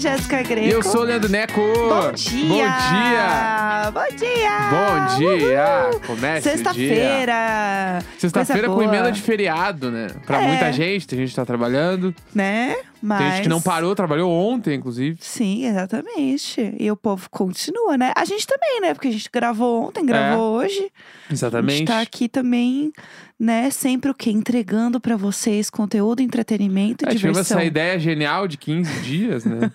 Jéssica 0.00 0.42
Greco. 0.42 0.66
E 0.66 0.70
eu 0.70 0.82
sou 0.82 1.02
o 1.02 1.04
Leandro 1.04 1.28
Neco. 1.30 1.60
Bom 1.60 2.12
dia! 2.12 2.48
Bom 2.48 2.56
dia! 2.56 3.90
Bom 3.92 4.16
dia! 4.16 4.50
Bom 4.70 5.16
dia! 5.18 5.88
Uhul! 5.90 6.00
Comece. 6.06 6.50
Sexta-feira! 6.50 8.02
Sexta-feira 8.18 8.68
com 8.68 8.74
boa. 8.74 8.84
emenda 8.84 9.12
de 9.12 9.20
feriado, 9.20 9.90
né? 9.90 10.08
Pra 10.26 10.42
É. 10.42 10.46
muita 10.48 10.72
gente, 10.72 11.06
tem 11.06 11.18
gente 11.18 11.34
tá 11.34 11.44
trabalhando. 11.44 12.14
Né? 12.34 12.76
Mas... 13.02 13.18
Tem 13.18 13.30
gente 13.32 13.42
que 13.42 13.48
não 13.48 13.60
parou, 13.62 13.94
trabalhou 13.94 14.30
ontem, 14.30 14.74
inclusive. 14.74 15.16
Sim, 15.20 15.64
exatamente. 15.66 16.74
E 16.78 16.90
o 16.90 16.96
povo 16.96 17.28
continua, 17.30 17.96
né? 17.96 18.12
A 18.16 18.24
gente 18.24 18.46
também, 18.46 18.80
né? 18.80 18.92
Porque 18.94 19.08
a 19.08 19.12
gente 19.12 19.28
gravou 19.32 19.84
ontem, 19.88 20.04
gravou 20.04 20.56
hoje. 20.58 20.90
A 21.28 21.32
Exatamente. 21.32 21.78
gente 21.78 21.88
tá 21.88 22.00
aqui 22.00 22.28
também, 22.28 22.92
né? 23.38 23.70
Sempre 23.70 24.10
o 24.10 24.14
quê? 24.14 24.30
Entregando 24.30 25.00
pra 25.00 25.16
vocês 25.16 25.70
conteúdo, 25.70 26.20
entretenimento 26.20 27.04
e 27.04 27.08
É, 27.08 27.10
tivemos 27.12 27.36
diversão. 27.38 27.58
essa 27.58 27.66
ideia 27.66 27.98
genial 27.98 28.46
de 28.46 28.56
15 28.58 28.90
dias, 29.00 29.44
né? 29.44 29.70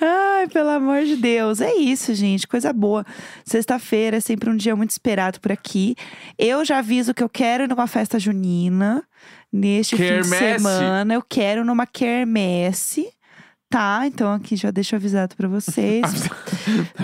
Ai, 0.00 0.48
pelo 0.48 0.68
amor 0.70 1.04
de 1.04 1.16
Deus. 1.16 1.60
É 1.60 1.74
isso, 1.74 2.14
gente. 2.14 2.46
Coisa 2.46 2.72
boa. 2.72 3.04
Sexta-feira 3.44 4.18
é 4.18 4.20
sempre 4.20 4.50
um 4.50 4.56
dia 4.56 4.76
muito 4.76 4.90
esperado 4.90 5.40
por 5.40 5.52
aqui. 5.52 5.96
Eu 6.38 6.64
já 6.64 6.78
aviso 6.78 7.14
que 7.14 7.22
eu 7.22 7.28
quero 7.28 7.64
ir 7.64 7.68
numa 7.68 7.86
festa 7.86 8.18
junina 8.18 9.02
neste 9.52 9.96
fim 9.96 10.20
de 10.20 10.24
semana. 10.24 11.14
Eu 11.14 11.22
quero 11.22 11.64
numa 11.64 11.86
quermesse. 11.86 13.12
Tá, 13.72 14.02
então 14.06 14.32
aqui 14.34 14.54
já 14.54 14.70
deixo 14.70 14.94
avisado 14.94 15.34
pra 15.34 15.48
vocês. 15.48 16.02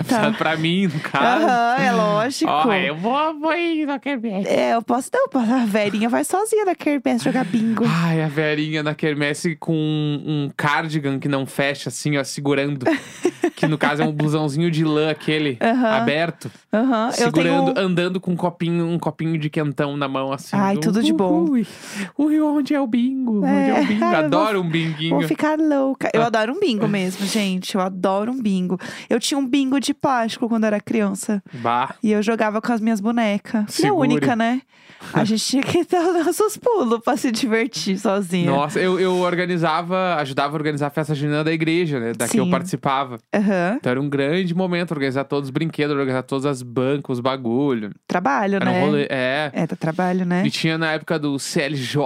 Tá. 0.07 0.31
pra 0.31 0.55
mim, 0.55 0.87
no 0.87 0.99
caso. 1.01 1.45
Aham, 1.45 1.75
é 1.83 1.91
lógico. 1.91 2.49
Ó, 2.49 2.73
eu 2.73 2.95
vou, 2.95 3.37
vou 3.39 3.53
ir 3.53 3.85
na 3.85 3.99
quermesse. 3.99 4.47
É, 4.47 4.73
eu 4.73 4.81
posso 4.81 5.09
não, 5.13 5.27
posso- 5.27 5.51
a 5.53 5.65
velhinha 5.65 6.07
vai 6.07 6.23
sozinha 6.23 6.63
na 6.63 6.73
quermesse 6.73 7.25
jogar 7.25 7.43
bingo. 7.43 7.83
Ai, 7.85 8.23
a 8.23 8.27
Verinha 8.29 8.81
na 8.81 8.95
quermesse 8.95 9.57
com 9.57 9.73
um, 9.75 10.23
um 10.45 10.51
cardigan 10.55 11.19
que 11.19 11.27
não 11.27 11.45
fecha, 11.45 11.89
assim, 11.89 12.15
ó, 12.17 12.23
segurando. 12.23 12.85
que 13.55 13.67
no 13.67 13.77
caso 13.77 14.01
é 14.01 14.05
um 14.05 14.13
blusãozinho 14.13 14.71
de 14.71 14.85
lã, 14.85 15.09
aquele, 15.11 15.57
Aham. 15.61 15.89
aberto. 15.97 16.49
Aham, 16.71 17.07
eu 17.09 17.11
tenho. 17.13 17.25
segurando, 17.25 17.77
andando 17.77 18.19
com 18.21 18.31
um 18.31 18.35
copinho, 18.37 18.85
um 18.87 18.97
copinho 18.97 19.37
de 19.37 19.49
quentão 19.49 19.97
na 19.97 20.07
mão, 20.07 20.31
assim. 20.31 20.55
Ai, 20.55 20.77
tudo 20.77 21.03
de 21.03 21.11
bom. 21.11 21.43
Ui, 21.49 21.67
ui, 22.17 22.39
onde 22.39 22.73
é 22.73 22.79
o 22.79 22.87
bingo? 22.87 23.39
Onde 23.39 23.47
é 23.47 23.69
É, 23.77 23.81
o 23.81 23.85
bingo? 23.85 24.05
ai, 24.05 24.13
eu 24.21 24.25
Adoro 24.25 24.59
vou- 24.59 24.67
um 24.67 24.71
binguinho. 24.71 25.09
Vou 25.19 25.27
ficar 25.27 25.59
louca. 25.59 26.09
Eu 26.13 26.21
Ah. 26.23 26.27
adoro 26.27 26.53
um 26.53 26.58
bingo 26.59 26.87
mesmo, 26.87 27.25
gente. 27.25 27.75
Eu 27.75 27.81
adoro 27.81 28.31
um 28.31 28.41
bingo. 28.41 28.77
Eu 29.09 29.19
tinha 29.19 29.37
um 29.37 29.45
bingo 29.47 29.79
de 29.79 29.93
plástico 29.93 30.47
quando 30.49 30.63
era 30.65 30.79
criança. 30.79 31.41
Bah. 31.53 31.95
E 32.03 32.11
eu 32.11 32.21
jogava 32.21 32.61
com 32.61 32.71
as 32.71 32.81
minhas 32.81 32.99
bonecas. 32.99 33.75
Filha 33.75 33.93
única, 33.93 34.35
né? 34.35 34.61
A 35.13 35.23
gente 35.23 35.43
tinha 35.45 35.63
que 35.63 35.83
dar 35.89 36.01
os 36.09 36.25
nossos 36.25 36.57
pulos 36.57 36.99
pra 37.03 37.15
se 37.15 37.31
divertir 37.31 37.97
sozinha. 37.97 38.51
Nossa, 38.51 38.79
eu, 38.79 38.99
eu 38.99 39.15
organizava, 39.17 40.15
ajudava 40.15 40.53
a 40.53 40.55
organizar 40.55 40.87
a 40.87 40.89
festa 40.89 41.15
junina 41.15 41.43
da 41.43 41.51
igreja, 41.53 41.99
né? 41.99 42.13
Da 42.13 42.27
que 42.27 42.39
eu 42.39 42.49
participava. 42.49 43.17
Aham. 43.33 43.75
Então 43.77 43.91
era 43.91 44.01
um 44.01 44.09
grande 44.09 44.53
momento 44.53 44.91
organizar 44.91 45.23
todos 45.23 45.47
os 45.47 45.51
brinquedos, 45.51 45.95
organizar 45.95 46.23
todas 46.23 46.45
as 46.45 46.61
bancas, 46.61 47.17
os 47.17 47.19
bagulho. 47.21 47.91
Trabalho, 48.07 48.55
Era 48.55 48.65
né? 48.65 48.81
um 48.81 48.85
rolê. 48.85 49.07
É. 49.09 49.51
É, 49.53 49.67
tá 49.67 49.75
trabalho, 49.75 50.25
né? 50.25 50.43
E 50.45 50.51
tinha 50.51 50.77
na 50.77 50.91
época 50.91 51.17
do 51.17 51.39
CLJ, 51.39 51.97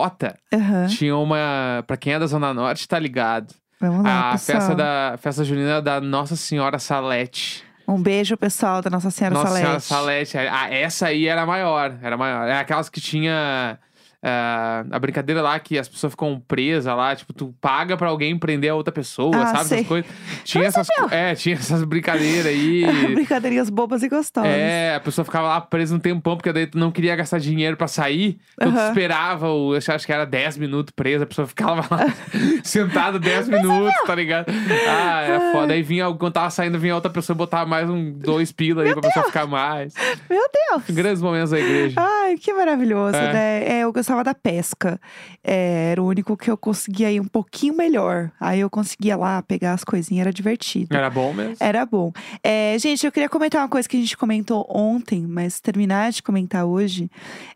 Aham. 0.53 0.87
tinha 0.87 1.15
uma. 1.17 1.83
Pra 1.87 1.97
quem 1.97 2.13
é 2.13 2.19
da 2.19 2.27
Zona 2.27 2.53
Norte, 2.53 2.87
tá 2.87 2.99
ligado? 2.99 3.53
Vamos 3.89 4.05
lá, 4.05 4.29
a 4.29 4.31
pessoal. 4.33 4.59
festa 4.59 4.75
da 4.75 5.15
festa 5.19 5.43
junina 5.43 5.81
da 5.81 5.99
Nossa 5.99 6.35
Senhora 6.35 6.79
Salete. 6.79 7.63
Um 7.87 8.01
beijo, 8.01 8.37
pessoal, 8.37 8.81
da 8.81 8.89
Nossa 8.89 9.11
Senhora 9.11 9.33
Nossa 9.35 9.47
Salete. 9.47 9.65
Senhora 9.65 9.79
Salete. 9.79 10.37
Ah, 10.37 10.73
essa 10.73 11.07
aí 11.07 11.27
era 11.27 11.45
maior, 11.45 11.93
era 12.01 12.15
maior. 12.15 12.47
É 12.47 12.57
aquelas 12.57 12.87
que 12.89 13.01
tinha 13.01 13.77
ah, 14.23 14.85
a 14.89 14.99
brincadeira 14.99 15.41
lá 15.41 15.59
que 15.59 15.77
as 15.77 15.87
pessoas 15.87 16.13
ficam 16.13 16.41
presas 16.47 16.95
lá, 16.95 17.13
tipo, 17.15 17.33
tu 17.33 17.53
paga 17.59 17.97
pra 17.97 18.07
alguém 18.09 18.37
prender 18.39 18.71
a 18.71 18.75
outra 18.75 18.91
pessoa, 18.93 19.35
Ah, 19.35 19.47
sabe? 19.47 19.65
sei. 19.65 19.79
Essas 19.83 19.87
coisas. 19.87 20.11
Tinha 20.45 20.63
essas, 20.65 20.87
é, 21.11 21.35
tinha 21.35 21.55
essas 21.55 21.83
brincadeiras 21.83 22.45
aí. 22.47 22.85
Brincadeirinhas 23.13 23.69
bobas 23.69 24.01
e 24.03 24.09
gostosas. 24.09 24.49
É, 24.49 24.95
a 24.95 24.99
pessoa 24.99 25.25
ficava 25.25 25.47
lá 25.47 25.61
presa 25.61 25.95
um 25.95 25.99
tempão, 25.99 26.35
porque 26.37 26.51
daí 26.53 26.67
tu 26.67 26.77
não 26.77 26.91
queria 26.91 27.15
gastar 27.15 27.39
dinheiro 27.39 27.75
pra 27.75 27.87
sair. 27.87 28.37
Então 28.55 28.71
tu 28.71 28.79
esperava, 28.79 29.49
o, 29.49 29.73
eu 29.75 29.79
acho 29.93 30.05
que 30.05 30.13
era 30.13 30.25
10 30.25 30.57
minutos 30.57 30.93
presa, 30.95 31.23
a 31.23 31.27
pessoa 31.27 31.47
ficava 31.47 31.81
lá 31.93 32.05
sentada 32.63 33.19
10 33.19 33.49
minutos, 33.49 33.93
tá 34.05 34.15
ligado? 34.15 34.45
Ah, 34.87 35.21
era 35.21 35.51
foda. 35.51 35.73
Aí 35.73 35.81
vinha, 35.81 36.11
quando 36.13 36.33
tava 36.33 36.49
saindo, 36.49 36.79
vinha 36.79 36.95
outra 36.95 37.11
pessoa 37.11 37.35
botar 37.35 37.65
mais 37.65 37.89
um, 37.89 38.11
dois 38.11 38.51
pila 38.51 38.83
aí 38.83 38.91
pra 38.93 39.01
pessoa 39.01 39.25
ficar 39.25 39.45
mais. 39.47 39.93
Meu 40.29 40.43
Deus! 40.69 40.83
Grandes 40.89 41.21
momentos 41.21 41.51
da 41.51 41.59
igreja. 41.59 41.95
Ai, 41.99 42.35
que 42.37 42.53
maravilhoso, 42.53 43.15
É. 43.15 43.33
né? 43.33 43.63
É, 43.65 43.79
eu 43.79 43.91
gostava 43.91 44.12
da 44.21 44.35
pesca. 44.35 44.99
É, 45.41 45.91
era 45.91 46.03
o 46.03 46.05
único 46.05 46.35
que 46.35 46.51
eu 46.51 46.57
conseguia 46.57 47.09
ir 47.11 47.19
um 47.19 47.27
pouquinho 47.27 47.73
melhor. 47.73 48.29
Aí 48.39 48.59
eu 48.59 48.69
conseguia 48.69 49.15
lá 49.15 49.41
pegar 49.41 49.73
as 49.73 49.83
coisinhas, 49.83 50.21
era 50.27 50.33
divertido. 50.33 50.95
Era 50.95 51.09
bom 51.09 51.33
mesmo. 51.33 51.57
Era 51.59 51.85
bom. 51.85 52.11
É, 52.43 52.77
gente, 52.77 53.05
eu 53.05 53.11
queria 53.11 53.29
comentar 53.29 53.61
uma 53.61 53.69
coisa 53.69 53.87
que 53.87 53.95
a 53.95 53.99
gente 53.99 54.17
comentou 54.17 54.67
ontem, 54.69 55.21
mas 55.25 55.61
terminar 55.61 56.11
de 56.11 56.21
comentar 56.21 56.65
hoje. 56.65 57.09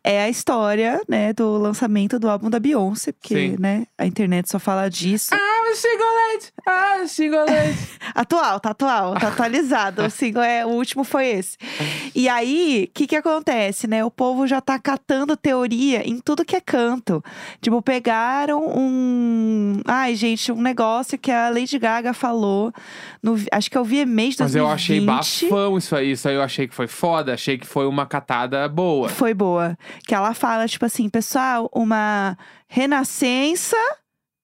É 0.03 0.23
a 0.23 0.29
história, 0.29 1.01
né, 1.07 1.34
do 1.34 1.57
lançamento 1.57 2.18
do 2.18 2.29
álbum 2.29 2.50
da 2.50 2.59
Beyoncé, 2.59 3.12
porque, 3.12 3.35
Sim. 3.35 3.56
né, 3.59 3.85
a 3.97 4.06
internet 4.06 4.50
só 4.50 4.57
fala 4.57 4.89
disso. 4.89 5.34
Ah, 5.34 5.56
singolete! 5.76 6.54
Ah, 6.66 7.08
singolete! 7.08 7.98
Atual, 8.16 8.60
tá 8.60 8.72
atual, 8.72 9.14
tá 9.16 9.28
atualizado. 9.28 10.04
o 10.04 10.10
single 10.10 10.42
é, 10.42 10.66
o 10.66 10.70
último 10.70 11.04
foi 11.04 11.28
esse. 11.28 11.58
E 12.16 12.28
aí, 12.28 12.88
o 12.90 12.94
que 12.94 13.08
que 13.08 13.16
acontece, 13.16 13.88
né? 13.88 14.04
O 14.04 14.10
povo 14.10 14.48
já 14.48 14.60
tá 14.60 14.80
catando 14.80 15.38
teoria 15.38 16.08
em 16.08 16.20
tudo 16.20 16.46
que 16.46 16.56
é 16.56 16.62
canto. 16.62 17.24
Tipo, 17.62 17.82
pegaram 17.82 18.66
um. 18.68 19.82
Ai, 19.86 20.16
gente, 20.16 20.52
um 20.52 20.62
negócio 20.62 21.18
que 21.18 21.32
a 21.32 21.50
Lady 21.50 21.78
Gaga 21.78 22.14
falou. 22.14 22.74
No, 23.22 23.36
acho 23.52 23.70
que 23.70 23.78
é 23.78 23.82
o 23.82 23.84
VMA 23.84 24.30
de 24.30 24.38
2020. 24.38 24.40
Mas 24.40 24.56
eu 24.56 24.68
achei 24.68 25.02
bafão 25.02 25.78
isso 25.78 25.96
aí. 25.96 26.12
Isso 26.12 26.28
aí 26.28 26.36
eu 26.36 26.42
achei 26.42 26.68
que 26.68 26.74
foi 26.74 26.88
foda. 26.88 27.34
Achei 27.34 27.58
que 27.58 27.68
foi 27.68 27.86
uma 27.86 28.06
catada 28.06 28.68
boa. 28.68 29.10
Foi 29.10 29.34
boa. 29.34 29.78
Que 30.08 30.16
ela 30.16 30.34
fala, 30.34 30.68
tipo 30.68 30.86
assim, 30.86 31.10
pessoal, 31.10 31.70
uma 31.74 32.38
renascença 32.68 33.78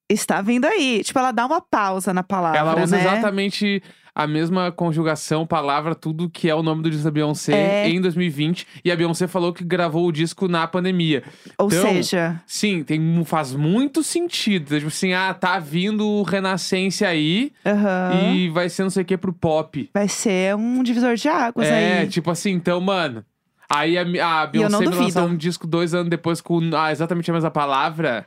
está 0.08 0.40
vindo 0.42 0.64
aí. 0.66 1.02
Tipo, 1.04 1.18
ela 1.18 1.32
dá 1.32 1.46
uma 1.46 1.60
pausa 1.60 2.12
na 2.12 2.22
palavra. 2.22 2.58
Ela 2.58 2.82
usa 2.82 2.96
né? 2.96 3.02
exatamente 3.02 3.82
a 4.16 4.28
mesma 4.28 4.70
conjugação, 4.70 5.44
palavra, 5.44 5.92
tudo 5.92 6.30
que 6.30 6.48
é 6.48 6.54
o 6.54 6.62
nome 6.62 6.82
do 6.84 6.88
disco 6.90 7.04
da 7.04 7.10
Beyoncé 7.10 7.52
É. 7.84 7.88
em 7.88 8.00
2020. 8.00 8.64
E 8.84 8.92
a 8.92 8.94
Beyoncé 8.96 9.26
falou 9.26 9.52
que 9.52 9.64
gravou 9.64 10.06
o 10.06 10.12
disco 10.12 10.46
na 10.46 10.66
pandemia. 10.68 11.24
Ou 11.58 11.66
Então, 11.66 11.82
seja, 11.88 12.40
Sim, 12.46 12.84
tem, 12.84 13.24
faz 13.24 13.52
muito 13.54 14.04
sentido. 14.04 14.68
Tipo 14.76 14.86
assim, 14.86 15.12
ah, 15.14 15.34
tá 15.34 15.58
vindo 15.58 16.06
o 16.06 16.22
Renascença 16.22 17.08
aí 17.08 17.50
aham, 17.66 18.32
e 18.34 18.48
vai 18.50 18.68
ser 18.68 18.84
não 18.84 18.90
sei 18.90 19.02
o 19.02 19.06
que 19.06 19.16
pro 19.16 19.32
pop. 19.32 19.90
vai 19.92 20.06
ser 20.06 20.54
um 20.54 20.82
divisor 20.84 21.16
de 21.16 21.26
águas 21.28 21.66
É, 21.66 22.00
aí. 22.02 22.06
tipo 22.08 22.30
assim, 22.30 22.50
então, 22.52 22.80
mano. 22.80 23.24
Aí 23.68 23.98
a, 23.98 24.42
a 24.42 24.46
Beyoncé 24.46 24.84
duvido. 24.84 25.20
um 25.24 25.34
disco 25.36 25.66
dois 25.66 25.92
anos 25.92 26.08
depois 26.10 26.40
com 26.40 26.60
ah, 26.76 26.92
exatamente 26.92 27.30
a 27.32 27.34
mesma 27.34 27.50
palavra. 27.50 28.24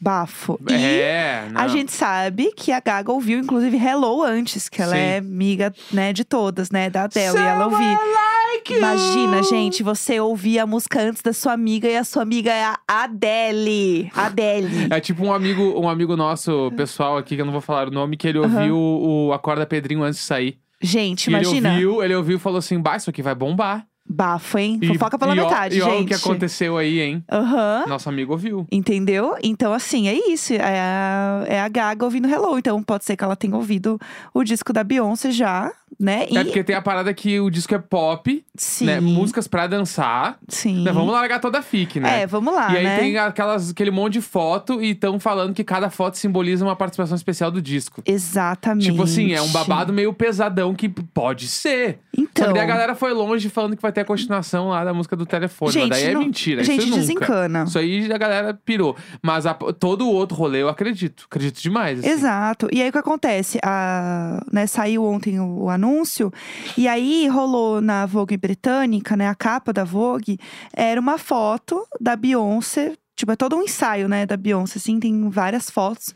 Bafo. 0.00 0.58
E 0.68 0.74
é, 0.74 1.48
não. 1.50 1.60
a 1.60 1.68
gente 1.68 1.90
sabe 1.92 2.52
que 2.56 2.70
a 2.70 2.80
Gaga 2.80 3.10
ouviu, 3.12 3.38
inclusive, 3.38 3.76
Hello 3.76 4.22
antes, 4.22 4.68
que 4.68 4.82
ela 4.82 4.94
Sim. 4.94 5.00
é 5.00 5.16
amiga, 5.18 5.72
né, 5.92 6.12
de 6.12 6.24
todas, 6.24 6.70
né, 6.70 6.90
da 6.90 7.04
Adele. 7.04 7.36
e 7.36 7.40
ela 7.40 7.64
ouviu. 7.64 7.78
Someone 7.78 8.12
like. 8.12 8.74
Imagina, 8.74 9.42
gente, 9.42 9.82
você 9.82 10.20
ouvir 10.20 10.58
a 10.58 10.66
música 10.66 11.00
antes 11.00 11.22
da 11.22 11.32
sua 11.32 11.52
amiga 11.52 11.88
e 11.88 11.96
a 11.96 12.04
sua 12.04 12.22
amiga 12.22 12.52
é 12.52 12.64
a 12.64 12.78
Adele. 12.86 14.10
Adele. 14.14 14.88
É 14.90 15.00
tipo 15.00 15.24
um 15.24 15.32
amigo, 15.32 15.62
um 15.80 15.88
amigo 15.88 16.16
nosso, 16.16 16.72
pessoal 16.76 17.16
aqui, 17.16 17.34
que 17.36 17.40
eu 17.42 17.46
não 17.46 17.52
vou 17.52 17.60
falar 17.60 17.88
o 17.88 17.90
nome, 17.90 18.16
que 18.16 18.28
ele 18.28 18.38
ouviu 18.38 18.76
o 18.76 19.32
Acorda 19.32 19.66
Pedrinho 19.66 20.02
antes 20.02 20.20
de 20.20 20.26
sair. 20.26 20.58
Gente, 20.80 21.28
E 21.28 21.30
imagina. 21.30 21.74
ele 21.74 21.86
ouviu, 21.86 22.04
ele 22.04 22.14
ouviu 22.14 22.36
e 22.36 22.40
falou 22.40 22.58
assim: 22.58 22.78
bah, 22.78 22.96
isso 22.96 23.08
aqui 23.10 23.22
vai 23.22 23.34
bombar. 23.34 23.86
Bafo, 24.08 24.58
hein? 24.58 24.78
E- 24.80 24.86
Fofoca 24.86 25.18
pela 25.18 25.34
e 25.34 25.40
ó- 25.40 25.44
metade, 25.44 25.78
e 25.78 25.82
olha 25.82 25.92
gente. 25.96 26.04
o 26.04 26.06
que 26.08 26.14
aconteceu 26.14 26.76
aí, 26.78 27.00
hein? 27.00 27.24
Aham. 27.30 27.84
Nosso 27.88 28.08
amigo 28.08 28.32
ouviu. 28.32 28.66
Entendeu? 28.70 29.36
Então, 29.42 29.72
assim, 29.72 30.08
é 30.08 30.14
isso. 30.30 30.52
É 30.54 30.60
a, 30.80 31.44
é 31.48 31.60
a 31.60 31.68
Gaga 31.68 32.04
ouvindo 32.04 32.28
Hello. 32.28 32.56
Então, 32.58 32.80
pode 32.82 33.04
ser 33.04 33.16
que 33.16 33.24
ela 33.24 33.34
tenha 33.36 33.56
ouvido 33.56 33.98
o 34.32 34.44
disco 34.44 34.72
da 34.72 34.84
Beyoncé 34.84 35.30
já, 35.32 35.72
né? 35.98 36.26
E, 36.30 36.36
É 36.36 36.44
porque 36.44 36.62
tem 36.64 36.76
a 36.76 36.82
parada 36.82 37.12
que 37.14 37.38
o 37.40 37.50
disco 37.50 37.74
é 37.74 37.78
pop, 37.78 38.44
sim, 38.56 38.84
né? 38.86 39.00
Músicas 39.00 39.46
pra 39.48 39.66
dançar. 39.66 40.38
sim. 40.48 40.82
Né? 40.84 40.92
Vamos 40.92 41.12
largar 41.12 41.40
toda 41.40 41.58
a 41.58 41.62
fic, 41.62 41.98
né? 42.00 42.22
É, 42.22 42.26
vamos 42.26 42.54
lá, 42.54 42.72
E 42.72 42.76
aí 42.78 42.84
né? 42.84 42.98
tem 42.98 43.16
aquelas, 43.18 43.70
aquele 43.70 43.90
monte 43.90 44.14
de 44.14 44.20
foto 44.20 44.82
e 44.82 44.90
estão 44.90 45.18
falando 45.20 45.54
que 45.54 45.64
cada 45.64 45.90
foto 45.90 46.16
simboliza 46.18 46.64
uma 46.64 46.76
participação 46.76 47.16
especial 47.16 47.50
do 47.50 47.60
disco. 47.62 48.02
Exatamente. 48.04 48.90
Tipo 48.90 49.02
assim, 49.02 49.32
é 49.32 49.40
um 49.40 49.48
babado 49.48 49.92
meio 49.92 50.12
pesadão 50.12 50.74
que 50.74 50.88
pode 50.88 51.48
ser. 51.48 51.98
Só 52.14 52.22
Então, 52.22 52.46
que 52.48 52.52
daí 52.54 52.62
a 52.62 52.66
galera 52.66 52.94
foi 52.94 53.12
longe 53.12 53.48
falando 53.48 53.76
que 53.76 53.82
vai 53.82 53.92
ter 53.92 54.00
a 54.02 54.04
continuação 54.04 54.68
lá 54.68 54.84
da 54.84 54.92
música 54.94 55.16
do 55.16 55.24
telefone. 55.26 55.72
Gente, 55.72 55.88
mas 55.88 55.98
daí 56.00 56.10
é 56.10 56.14
não- 56.14 56.20
mentira. 56.20 56.64
gente, 56.64 56.84
isso 56.88 56.94
desencana. 56.94 57.64
Isso 57.64 57.78
aí 57.78 58.12
a 58.12 58.18
galera 58.18 58.58
pirou. 58.64 58.96
Mas 59.22 59.46
a- 59.46 59.54
todo 59.54 60.06
o 60.06 60.12
outro 60.12 60.36
rolê 60.36 60.62
eu 60.62 60.68
acredito. 60.68 61.26
Acredito 61.30 61.60
demais. 61.60 61.98
assim. 62.00 62.08
Exato. 62.08 62.68
E 62.72 62.82
aí 62.82 62.88
o 62.88 62.92
que 62.92 62.98
acontece? 62.98 63.58
A, 63.64 64.42
né, 64.52 64.66
saiu 64.66 65.04
ontem 65.04 65.38
o, 65.40 65.64
o 65.64 65.70
anúncio, 65.86 66.32
e 66.76 66.88
aí 66.88 67.28
rolou 67.28 67.80
na 67.80 68.04
Vogue 68.06 68.36
britânica, 68.36 69.16
né? 69.16 69.28
A 69.28 69.34
capa 69.34 69.72
da 69.72 69.84
Vogue 69.84 70.38
era 70.72 71.00
uma 71.00 71.16
foto 71.16 71.86
da 72.00 72.16
Beyoncé 72.16 72.94
Tipo, 73.16 73.32
é 73.32 73.36
todo 73.36 73.56
um 73.56 73.62
ensaio, 73.62 74.08
né, 74.08 74.26
da 74.26 74.36
Beyoncé, 74.36 74.78
assim, 74.78 75.00
tem 75.00 75.28
várias 75.30 75.70
fotos. 75.70 76.14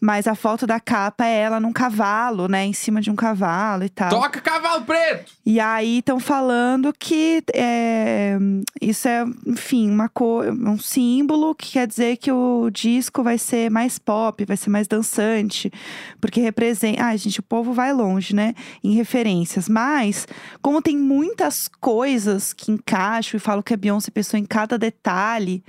Mas 0.00 0.26
a 0.26 0.34
foto 0.34 0.66
da 0.66 0.80
capa 0.80 1.24
é 1.24 1.42
ela 1.42 1.60
num 1.60 1.72
cavalo, 1.72 2.48
né, 2.48 2.66
em 2.66 2.72
cima 2.72 3.00
de 3.00 3.08
um 3.08 3.14
cavalo 3.14 3.84
e 3.84 3.88
tal. 3.88 4.10
Toca 4.10 4.40
cavalo 4.40 4.84
preto! 4.84 5.30
E 5.46 5.60
aí 5.60 5.98
estão 5.98 6.18
falando 6.18 6.92
que 6.92 7.44
é, 7.54 8.36
isso 8.80 9.06
é, 9.06 9.24
enfim, 9.46 9.88
uma 9.88 10.08
cor, 10.08 10.46
um 10.46 10.76
símbolo 10.76 11.54
que 11.54 11.72
quer 11.72 11.86
dizer 11.86 12.16
que 12.16 12.32
o 12.32 12.68
disco 12.68 13.22
vai 13.22 13.38
ser 13.38 13.70
mais 13.70 13.98
pop, 13.98 14.44
vai 14.44 14.56
ser 14.56 14.70
mais 14.70 14.88
dançante, 14.88 15.72
porque 16.20 16.40
representa. 16.40 17.04
Ah, 17.04 17.16
gente, 17.16 17.38
o 17.38 17.44
povo 17.44 17.72
vai 17.72 17.92
longe, 17.92 18.34
né? 18.34 18.54
Em 18.82 18.94
referências. 18.94 19.68
Mas, 19.68 20.26
como 20.60 20.82
tem 20.82 20.96
muitas 20.96 21.68
coisas 21.80 22.52
que 22.52 22.72
encaixam 22.72 23.38
e 23.38 23.40
falam 23.40 23.62
que 23.62 23.72
a 23.72 23.76
Beyoncé 23.76 24.10
pensou 24.10 24.38
em 24.38 24.44
cada 24.44 24.76
detalhe. 24.76 25.62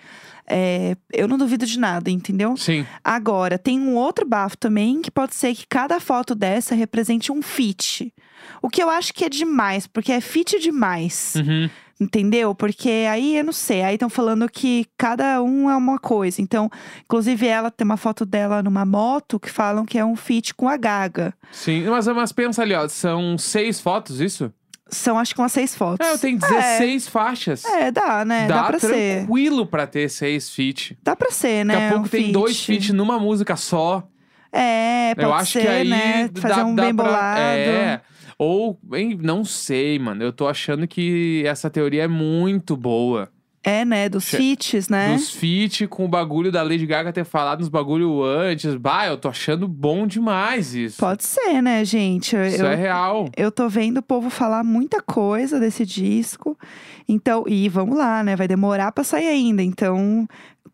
É, 0.51 0.97
eu 1.13 1.27
não 1.27 1.37
duvido 1.37 1.65
de 1.65 1.79
nada, 1.79 2.11
entendeu? 2.11 2.57
Sim. 2.57 2.85
Agora, 3.03 3.57
tem 3.57 3.79
um 3.79 3.95
outro 3.95 4.27
bafo 4.27 4.57
também, 4.57 5.01
que 5.01 5.09
pode 5.09 5.33
ser 5.33 5.55
que 5.55 5.65
cada 5.65 5.99
foto 5.99 6.35
dessa 6.35 6.75
represente 6.75 7.31
um 7.31 7.41
fit. 7.41 8.13
O 8.61 8.69
que 8.69 8.83
eu 8.83 8.89
acho 8.89 9.13
que 9.13 9.23
é 9.23 9.29
demais, 9.29 9.87
porque 9.87 10.11
é 10.11 10.19
fit 10.19 10.59
demais. 10.59 11.33
Uhum. 11.37 11.69
Entendeu? 11.99 12.55
Porque 12.55 12.89
aí 13.09 13.37
eu 13.37 13.43
não 13.43 13.53
sei. 13.53 13.83
Aí 13.83 13.93
estão 13.93 14.09
falando 14.09 14.49
que 14.49 14.87
cada 14.97 15.41
um 15.43 15.69
é 15.69 15.75
uma 15.77 15.99
coisa. 15.99 16.41
Então, 16.41 16.67
inclusive, 17.03 17.45
ela 17.45 17.69
tem 17.69 17.85
uma 17.85 17.95
foto 17.95 18.25
dela 18.25 18.63
numa 18.63 18.83
moto 18.83 19.39
que 19.39 19.51
falam 19.51 19.85
que 19.85 19.99
é 19.99 20.03
um 20.03 20.15
fit 20.15 20.55
com 20.55 20.67
a 20.67 20.77
Gaga. 20.77 21.31
Sim, 21.51 21.85
mas, 21.85 22.07
mas 22.07 22.31
pensa 22.31 22.63
ali, 22.63 22.73
ó, 22.73 22.87
são 22.87 23.37
seis 23.37 23.79
fotos, 23.79 24.19
isso? 24.19 24.51
São 24.91 25.17
acho 25.17 25.33
que 25.33 25.39
umas 25.41 25.51
seis 25.53 25.73
fotos. 25.73 26.05
É, 26.05 26.11
eu 26.13 26.19
tenho 26.19 26.37
16 26.37 27.07
faixas. 27.07 27.63
É, 27.63 27.91
dá, 27.91 28.25
né? 28.25 28.45
Dá, 28.47 28.61
Dá 28.63 28.63
pra 28.67 28.79
ser. 28.79 29.17
tranquilo 29.25 29.65
pra 29.65 29.87
ter 29.87 30.09
seis 30.09 30.49
feat. 30.49 30.97
Dá 31.01 31.15
pra 31.15 31.31
ser, 31.31 31.65
né? 31.65 31.73
Daqui 31.73 31.85
a 31.85 31.89
pouco 31.91 32.05
um 32.05 32.09
tem 32.09 32.31
dois 32.31 32.59
feat. 32.63 32.81
feat 32.87 32.93
numa 32.93 33.17
música 33.17 33.55
só. 33.55 34.05
É, 34.51 35.15
pode 35.15 35.25
eu 35.27 35.33
acho 35.33 35.51
ser, 35.53 35.61
que 35.61 35.67
aí 35.67 35.87
né? 35.89 36.29
Fazer 36.35 36.55
dá, 36.55 36.65
um 36.65 36.75
dá 36.75 36.83
bem 36.83 36.93
pra- 36.95 37.05
bolado. 37.05 37.39
É. 37.39 38.01
Ou, 38.37 38.77
hein, 38.93 39.17
não 39.21 39.45
sei, 39.45 39.97
mano. 39.97 40.21
Eu 40.23 40.33
tô 40.33 40.47
achando 40.47 40.85
que 40.87 41.43
essa 41.45 41.69
teoria 41.69 42.03
é 42.03 42.07
muito 42.07 42.75
boa. 42.75 43.29
É, 43.63 43.85
né? 43.85 44.09
Dos 44.09 44.23
Che- 44.25 44.37
feats, 44.37 44.89
né? 44.89 45.13
Dos 45.13 45.29
feat 45.29 45.85
com 45.87 46.05
o 46.05 46.07
bagulho 46.07 46.51
da 46.51 46.63
Lady 46.63 46.85
Gaga 46.87 47.13
ter 47.13 47.23
falado 47.23 47.59
nos 47.59 47.69
bagulho 47.69 48.23
antes. 48.23 48.75
Bah, 48.75 49.05
eu 49.05 49.17
tô 49.17 49.29
achando 49.29 49.67
bom 49.67 50.07
demais 50.07 50.73
isso. 50.73 50.97
Pode 50.97 51.23
ser, 51.23 51.61
né, 51.61 51.85
gente? 51.85 52.35
Eu, 52.35 52.43
Isso 52.47 52.63
eu- 52.63 52.67
é 52.67 52.75
real. 52.75 53.29
eu 53.37 53.51
tô 53.51 53.69
vendo 53.69 53.97
o 53.97 54.01
povo 54.01 54.31
falar 54.31 54.63
muita 54.63 54.99
coisa 55.01 55.59
desse 55.59 55.85
disco. 55.85 56.57
Então, 57.07 57.43
e 57.47 57.67
vamos 57.69 57.97
lá, 57.97 58.23
né? 58.23 58.35
Vai 58.35 58.47
demorar 58.47 58.91
pra 58.91 59.03
sair 59.03 59.27
ainda. 59.27 59.61
Então, 59.63 60.27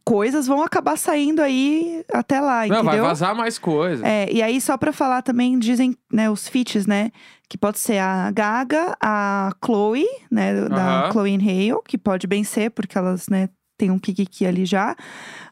coisas 0.03 0.47
vão 0.47 0.63
acabar 0.63 0.97
saindo 0.97 1.41
aí 1.41 2.03
até 2.13 2.39
lá, 2.39 2.59
Não, 2.67 2.77
entendeu? 2.77 2.83
vai 2.83 2.99
vazar 3.01 3.35
mais 3.35 3.57
coisa. 3.59 4.07
É, 4.07 4.31
e 4.31 4.41
aí, 4.41 4.61
só 4.61 4.77
pra 4.77 4.93
falar 4.93 5.21
também, 5.21 5.57
dizem, 5.59 5.95
né, 6.11 6.29
os 6.29 6.47
feats, 6.47 6.85
né? 6.85 7.11
Que 7.49 7.57
pode 7.57 7.79
ser 7.79 7.97
a 7.99 8.29
Gaga, 8.31 8.95
a 9.01 9.51
Chloe, 9.63 10.05
né? 10.31 10.53
Da. 10.67 11.09
Chloe 11.11 11.35
Hale, 11.35 11.81
que 11.87 11.97
pode 11.97 12.27
bem 12.27 12.43
ser, 12.43 12.71
porque 12.71 12.97
elas, 12.97 13.27
né, 13.29 13.49
têm 13.77 13.91
um 13.91 13.99
kikiki 13.99 14.45
ali 14.45 14.65
já. 14.65 14.95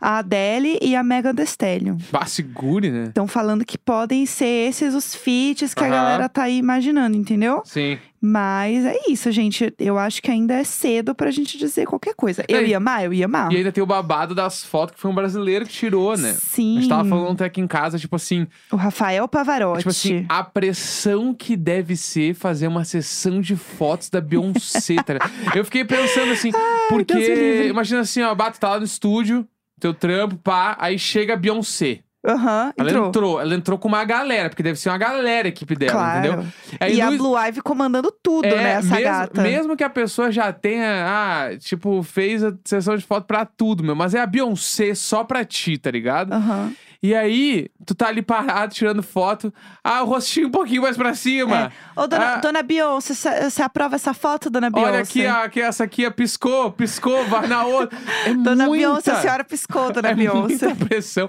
A 0.01 0.17
Adele 0.17 0.79
e 0.81 0.95
a 0.95 1.03
Megan 1.03 1.33
Thee 1.35 1.45
Stallion. 1.45 1.97
Bah, 2.11 2.25
segure, 2.25 2.89
né? 2.91 3.05
Estão 3.05 3.27
falando 3.27 3.63
que 3.63 3.77
podem 3.77 4.25
ser 4.25 4.69
esses 4.69 4.93
os 4.93 5.13
feats 5.15 5.73
que 5.73 5.83
a 5.83 5.89
galera 5.89 6.27
tá 6.27 6.43
aí 6.43 6.57
imaginando, 6.57 7.15
entendeu? 7.15 7.61
Sim. 7.65 7.97
Mas 8.27 8.83
é 8.85 8.95
isso, 9.07 9.31
gente. 9.31 9.71
Eu 9.77 9.99
acho 9.99 10.19
que 10.21 10.31
ainda 10.31 10.55
é 10.55 10.63
cedo 10.63 11.13
pra 11.13 11.29
gente 11.29 11.57
dizer 11.59 11.85
qualquer 11.85 12.15
coisa. 12.15 12.43
Eu 12.47 12.57
É, 12.57 12.67
ia 12.67 12.77
amar, 12.77 13.05
eu 13.05 13.13
ia 13.13 13.25
amar. 13.25 13.51
E 13.51 13.57
ainda 13.57 13.71
tem 13.71 13.83
o 13.83 13.87
babado 13.87 14.33
das 14.33 14.63
fotos 14.63 14.95
que 14.95 15.01
foi 15.01 15.11
um 15.11 15.15
brasileiro 15.15 15.65
que 15.65 15.71
tirou, 15.71 16.17
né? 16.17 16.33
Sim. 16.33 16.77
A 16.77 16.81
gente 16.81 16.89
tava 16.89 17.07
falando 17.07 17.33
até 17.33 17.45
aqui 17.45 17.61
em 17.61 17.67
casa, 17.67 17.99
tipo 17.99 18.15
assim, 18.15 18.47
O 18.71 18.75
Rafael 18.75 19.27
Pavarotti. 19.27 19.79
tipo 19.79 19.89
assim, 19.89 20.25
a 20.27 20.43
pressão 20.43 21.33
que 21.33 21.55
deve 21.55 21.95
ser 21.95 22.33
fazer 22.33 22.67
uma 22.67 22.83
sessão 22.83 23.39
de 23.39 23.55
fotos 23.55 24.09
da 24.09 24.19
Beyoncé, 24.19 24.95
tá? 24.95 25.13
Eu 25.55 25.63
fiquei 25.63 25.85
pensando 25.85 26.31
assim, 26.31 26.51
me 26.51 26.57
porque 26.89 27.67
imagina 27.69 28.01
assim, 28.01 28.21
ó, 28.23 28.33
Bato 28.33 28.59
tá 28.59 28.69
lá 28.69 28.79
no 28.79 28.85
estúdio, 28.85 29.47
teu 29.79 29.93
trampo, 29.93 30.35
pá, 30.37 30.75
aí 30.79 30.97
chega 30.97 31.33
a 31.33 31.37
Beyoncé. 31.37 31.99
Aham, 32.25 32.73
Ela 32.77 32.89
entrou. 32.89 33.07
entrou, 33.07 33.41
ela 33.41 33.55
entrou 33.55 33.77
com 33.77 33.87
uma 33.87 34.03
galera, 34.03 34.49
porque 34.49 34.63
deve 34.63 34.79
ser 34.79 34.89
uma 34.89 34.97
galera 34.97 35.47
a 35.47 35.49
equipe 35.49 35.75
dela, 35.75 35.91
Claro. 35.91 36.27
entendeu? 36.27 36.45
Aí 36.79 36.95
e 36.95 37.01
a 37.01 37.11
Blue 37.11 37.37
Ivy 37.37 37.61
comandando 37.61 38.11
tudo, 38.11 38.45
é, 38.45 38.55
né? 38.55 38.71
Essa 38.73 38.95
mesmo, 38.95 39.03
gata. 39.03 39.41
mesmo 39.41 39.77
que 39.77 39.83
a 39.83 39.89
pessoa 39.89 40.31
já 40.31 40.51
tenha, 40.51 41.05
ah, 41.07 41.57
tipo, 41.57 42.01
fez 42.03 42.43
a 42.43 42.53
sessão 42.63 42.97
de 42.97 43.05
foto 43.05 43.25
pra 43.25 43.45
tudo, 43.45 43.83
meu, 43.83 43.95
mas 43.95 44.13
é 44.15 44.19
a 44.21 44.25
Beyoncé 44.25 44.95
só 44.95 45.23
pra 45.23 45.45
ti, 45.45 45.77
tá 45.77 45.91
ligado? 45.91 46.33
Aham. 46.33 46.73
E 47.03 47.13
aí, 47.13 47.67
tu 47.85 47.93
tá 47.93 48.07
ali 48.07 48.23
parado, 48.23 48.73
tirando 48.73 49.03
foto, 49.03 49.53
ah, 49.83 50.01
o 50.01 50.05
rostinho 50.07 50.47
um 50.47 50.51
pouquinho 50.51 50.81
mais 50.81 50.97
pra 50.97 51.13
cima. 51.13 51.71
É. 51.95 52.01
Ô, 52.01 52.07
dona, 52.07 52.33
Ah. 52.33 52.37
dona 52.37 52.63
Beyoncé, 52.63 53.13
você 53.47 53.61
aprova 53.61 53.95
essa 53.95 54.11
foto, 54.11 54.49
dona 54.49 54.71
Beyoncé? 54.71 54.91
Olha 54.91 55.01
aqui, 55.03 55.27
a, 55.27 55.47
que 55.47 55.61
essa 55.61 55.83
aqui, 55.83 56.09
piscou, 56.09 56.71
piscou, 56.71 57.23
vai 57.27 57.45
na 57.45 57.63
outra. 57.63 57.95
É 58.25 58.33
Dona 58.33 58.65
muita, 58.65 58.87
Beyoncé, 58.87 59.11
a 59.11 59.15
senhora 59.21 59.43
piscou, 59.43 59.91
dona 59.91 60.09
é 60.09 60.15
Beyoncé. 60.15 60.65
muita 60.67 60.75
pressão. 60.85 61.27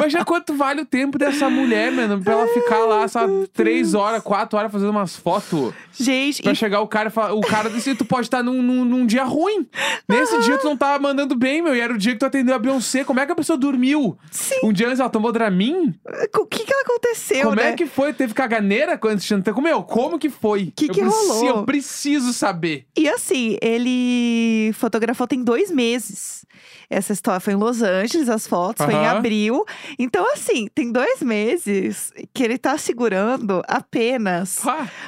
Mas 0.00 0.10
já 0.10 0.24
quanto 0.30 0.54
vale 0.54 0.82
o 0.82 0.86
tempo 0.86 1.18
dessa 1.18 1.50
mulher, 1.50 1.90
mano? 1.90 2.22
Pra 2.22 2.34
ela 2.34 2.46
ficar 2.46 2.78
lá, 2.84 3.08
sabe, 3.08 3.48
três 3.52 3.94
horas, 3.94 4.22
quatro 4.22 4.56
horas 4.56 4.70
fazendo 4.70 4.90
umas 4.90 5.16
fotos. 5.16 5.74
Gente, 5.92 6.40
Pra 6.40 6.52
e- 6.52 6.54
chegar 6.56 6.80
o 6.82 6.86
cara 6.86 7.08
e 7.08 7.12
falar, 7.12 7.34
o 7.34 7.40
cara 7.40 7.68
disse, 7.68 7.96
tu 7.96 8.04
pode 8.04 8.28
estar 8.28 8.40
num, 8.40 8.62
num, 8.62 8.84
num 8.84 9.04
dia 9.06 9.24
ruim. 9.24 9.66
Nesse 10.08 10.38
dia 10.42 10.56
tu 10.56 10.66
não 10.68 10.76
tava 10.76 11.02
mandando 11.02 11.34
bem, 11.34 11.60
meu. 11.60 11.74
E 11.74 11.80
era 11.80 11.92
o 11.92 11.98
dia 11.98 12.12
que 12.12 12.18
tu 12.20 12.26
atendeu 12.26 12.54
a 12.54 12.58
Beyoncé. 12.60 13.02
Como 13.02 13.18
é 13.18 13.26
que 13.26 13.32
a 13.32 13.34
pessoa 13.34 13.58
dormiu? 13.58 14.16
sim, 14.30 14.60
Um 14.62 14.72
dia 14.72 14.86
antes 14.86 15.00
ela 15.00 15.10
tomou 15.10 15.32
Dramin? 15.32 15.92
o 16.38 16.46
que 16.46 16.64
que 16.64 16.72
aconteceu, 16.72 17.42
Como 17.42 17.56
né? 17.56 17.70
é 17.70 17.72
que 17.74 17.86
foi? 17.86 18.12
Teve 18.12 18.32
caganeira 18.32 18.98
antes 19.04 19.24
de 19.24 19.28
jantar? 19.30 19.52
Meu, 19.60 19.82
como 19.82 20.16
que 20.18 20.30
foi? 20.30 20.72
Que 20.76 20.86
eu 20.86 20.94
que 20.94 21.00
preciso, 21.00 21.28
rolou? 21.32 21.46
Eu 21.48 21.64
preciso 21.64 22.32
saber. 22.32 22.86
E 22.96 23.08
assim, 23.08 23.56
ele 23.60 24.72
fotografou 24.74 25.26
tem 25.26 25.42
dois 25.42 25.70
meses. 25.72 26.44
Essa 26.90 27.12
história 27.12 27.38
foi 27.38 27.52
em 27.52 27.56
Los 27.56 27.82
Angeles, 27.82 28.28
as 28.28 28.48
fotos, 28.48 28.84
foi 28.84 28.94
em 28.94 29.06
abril. 29.06 29.64
Então, 29.96 30.26
assim, 30.32 30.66
tem 30.74 30.90
dois 30.90 31.22
meses 31.22 32.12
que 32.34 32.42
ele 32.42 32.58
tá 32.58 32.76
segurando 32.76 33.62
apenas 33.68 34.58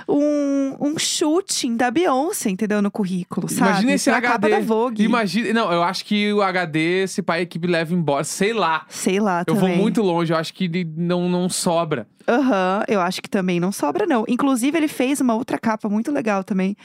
um, 0.08 0.76
um 0.80 0.98
shooting 0.98 1.76
da 1.76 1.90
Beyoncé, 1.90 2.50
entendeu? 2.50 2.80
No 2.80 2.90
currículo, 2.90 3.48
sabe? 3.48 3.70
Imagina 3.70 3.92
esse 3.94 4.10
Pra 4.10 4.18
HD. 4.18 4.32
capa 4.32 4.48
da 4.48 4.60
Vogue. 4.60 5.02
Imagina. 5.02 5.52
Não, 5.52 5.72
eu 5.72 5.82
acho 5.82 6.04
que 6.04 6.32
o 6.32 6.40
HD, 6.40 7.06
se 7.08 7.20
pai 7.22 7.40
a 7.40 7.42
equipe 7.42 7.66
leva 7.66 7.92
embora, 7.92 8.22
sei 8.24 8.52
lá. 8.52 8.84
Sei 8.88 9.18
lá 9.18 9.40
Eu 9.40 9.54
também. 9.54 9.60
vou 9.74 9.76
muito 9.76 10.02
longe, 10.02 10.32
eu 10.32 10.36
acho 10.36 10.54
que 10.54 10.70
não, 10.96 11.28
não 11.28 11.48
sobra. 11.48 12.06
Aham, 12.28 12.84
eu 12.88 13.00
acho 13.00 13.20
que 13.22 13.28
também 13.28 13.58
não 13.60 13.72
sobra, 13.72 14.06
não. 14.06 14.24
Inclusive, 14.28 14.76
ele 14.76 14.88
fez 14.88 15.20
uma 15.20 15.34
outra 15.34 15.58
capa 15.58 15.88
muito 15.88 16.10
legal 16.12 16.42
também, 16.44 16.76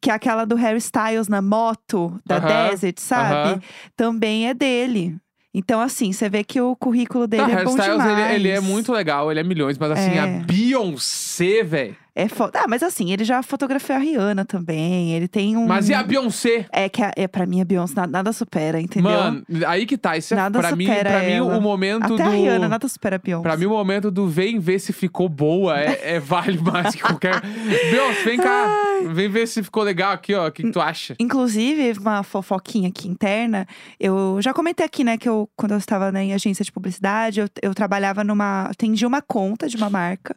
que 0.00 0.10
é 0.10 0.14
aquela 0.14 0.44
do 0.44 0.56
Harry 0.56 0.78
Styles 0.78 1.28
na 1.28 1.40
moto 1.42 2.20
da 2.26 2.36
Aham, 2.38 2.48
Desert, 2.70 2.98
sabe? 3.00 3.48
aham. 3.50 3.60
Também 3.96 4.48
é 4.48 4.54
dele. 4.54 5.16
Então, 5.52 5.80
assim, 5.80 6.12
você 6.12 6.28
vê 6.28 6.44
que 6.44 6.60
o 6.60 6.76
currículo 6.76 7.26
dele 7.26 7.46
Tá, 7.46 7.50
é 7.60 7.64
bom 7.64 7.72
Hairstyles, 7.72 8.04
demais. 8.04 8.30
ele, 8.30 8.34
ele 8.34 8.48
é 8.50 8.60
muito 8.60 8.92
legal, 8.92 9.30
ele 9.30 9.40
é 9.40 9.42
milhões, 9.42 9.76
mas 9.78 9.90
assim, 9.90 10.16
É. 10.16 10.22
a 10.22 10.26
Beyoncé, 10.46 11.62
velho. 11.64 11.96
É 12.14 12.28
foda. 12.28 12.60
Ah, 12.60 12.66
mas 12.68 12.82
assim, 12.82 13.12
ele 13.12 13.24
já 13.24 13.42
fotografou 13.42 13.94
a 13.94 13.98
Rihanna 13.98 14.44
também. 14.44 15.12
Ele 15.12 15.28
tem 15.28 15.56
um. 15.56 15.66
Mas 15.66 15.88
e 15.88 15.94
a 15.94 16.02
Beyoncé? 16.02 16.66
É 16.72 16.88
que 16.88 17.02
a, 17.02 17.12
é, 17.16 17.28
pra 17.28 17.46
mim 17.46 17.60
a 17.60 17.64
Beyoncé 17.64 17.94
nada, 17.94 18.10
nada 18.10 18.32
supera, 18.32 18.80
entendeu? 18.80 19.10
Mano, 19.10 19.44
aí 19.66 19.86
que 19.86 19.96
tá. 19.96 20.16
Isso 20.16 20.34
é 20.34 20.36
Nada 20.36 20.58
pra 20.58 20.74
mim, 20.74 20.86
pra 20.86 21.20
mim 21.20 21.32
ela. 21.32 21.56
o 21.56 21.60
momento 21.60 22.14
Até 22.14 22.24
do. 22.24 22.28
a 22.28 22.32
Rihanna, 22.32 22.68
nada 22.68 22.88
supera 22.88 23.16
a 23.16 23.18
Beyoncé. 23.18 23.42
Pra 23.42 23.56
mim, 23.56 23.66
o 23.66 23.70
momento 23.70 24.10
do 24.10 24.26
vem 24.26 24.58
ver 24.58 24.80
se 24.80 24.92
ficou 24.92 25.28
boa 25.28 25.78
é, 25.80 26.16
é 26.16 26.20
vale 26.20 26.58
mais 26.60 26.94
que 26.94 27.00
qualquer. 27.00 27.40
Beyoncé, 27.40 28.22
vem 28.24 28.38
cá. 28.38 28.66
Vem 29.12 29.28
ver 29.28 29.46
se 29.46 29.62
ficou 29.62 29.82
legal 29.82 30.12
aqui, 30.12 30.34
ó. 30.34 30.48
O 30.48 30.52
que, 30.52 30.64
que 30.64 30.70
tu 30.70 30.80
acha? 30.80 31.14
Inclusive, 31.18 31.98
uma 31.98 32.22
fofoquinha 32.22 32.88
aqui 32.88 33.08
interna, 33.08 33.66
eu 33.98 34.38
já 34.40 34.52
comentei 34.52 34.84
aqui, 34.84 35.04
né, 35.04 35.16
que 35.16 35.28
eu, 35.28 35.48
quando 35.56 35.72
eu 35.72 35.78
estava 35.78 36.10
né, 36.10 36.24
em 36.24 36.34
agência 36.34 36.64
de 36.64 36.72
publicidade, 36.72 37.40
eu, 37.40 37.48
eu 37.62 37.74
trabalhava 37.74 38.24
numa. 38.24 38.64
atendi 38.64 39.06
uma 39.06 39.22
conta 39.22 39.68
de 39.68 39.76
uma 39.76 39.88
marca 39.88 40.36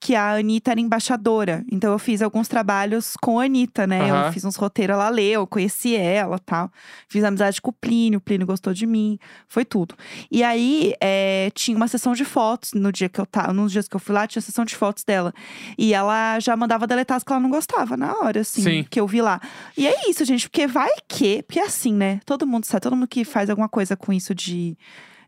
que 0.00 0.14
a 0.14 0.34
Anitta 0.34 0.70
era 0.70 0.80
embaixadora. 0.80 1.64
Então 1.70 1.90
eu 1.92 1.98
fiz 1.98 2.22
alguns 2.22 2.48
trabalhos 2.48 3.14
com 3.20 3.40
a 3.40 3.44
Anitta, 3.44 3.86
né? 3.86 4.10
Aham. 4.10 4.26
Eu 4.26 4.32
fiz 4.32 4.44
uns 4.44 4.56
roteiros, 4.56 4.94
ela 4.94 5.08
leu, 5.08 5.40
eu 5.42 5.46
conheci 5.46 5.96
ela 5.96 6.38
tal. 6.38 6.70
Fiz 7.08 7.24
amizade 7.24 7.60
com 7.60 7.70
o 7.70 7.72
Plínio, 7.72 8.18
o 8.18 8.20
Plínio 8.20 8.46
gostou 8.46 8.72
de 8.72 8.86
mim, 8.86 9.18
foi 9.48 9.64
tudo. 9.64 9.94
E 10.30 10.42
aí 10.42 10.94
é, 11.00 11.50
tinha 11.54 11.76
uma 11.76 11.88
sessão 11.88 12.12
de 12.12 12.24
fotos 12.24 12.72
no 12.74 12.92
dia 12.92 13.08
que 13.08 13.20
eu 13.20 13.26
tava, 13.26 13.52
nos 13.52 13.72
dias 13.72 13.88
que 13.88 13.96
eu 13.96 14.00
fui 14.00 14.14
lá, 14.14 14.26
tinha 14.26 14.42
sessão 14.42 14.64
de 14.64 14.76
fotos 14.76 15.02
dela. 15.02 15.32
E 15.78 15.94
ela 15.94 16.38
já 16.40 16.56
mandava 16.56 16.86
deletar 16.86 17.16
as 17.16 17.24
que 17.24 17.32
ela 17.32 17.40
não 17.40 17.50
gostava 17.50 17.96
na 17.96 18.14
hora, 18.18 18.40
assim, 18.40 18.62
Sim. 18.62 18.86
que 18.88 19.00
eu 19.00 19.06
vi 19.06 19.22
lá. 19.22 19.40
E 19.76 19.86
é 19.86 20.10
isso, 20.10 20.24
gente, 20.24 20.48
porque 20.48 20.66
vai 20.66 20.90
que, 21.08 21.42
porque 21.42 21.58
é 21.58 21.64
assim, 21.64 21.92
né? 21.92 22.20
Todo 22.24 22.46
mundo 22.46 22.64
sabe, 22.64 22.82
todo 22.82 22.94
mundo 22.94 23.08
que 23.08 23.24
faz 23.24 23.48
alguma 23.48 23.68
coisa 23.68 23.96
com 23.96 24.12
isso 24.12 24.34
de 24.34 24.76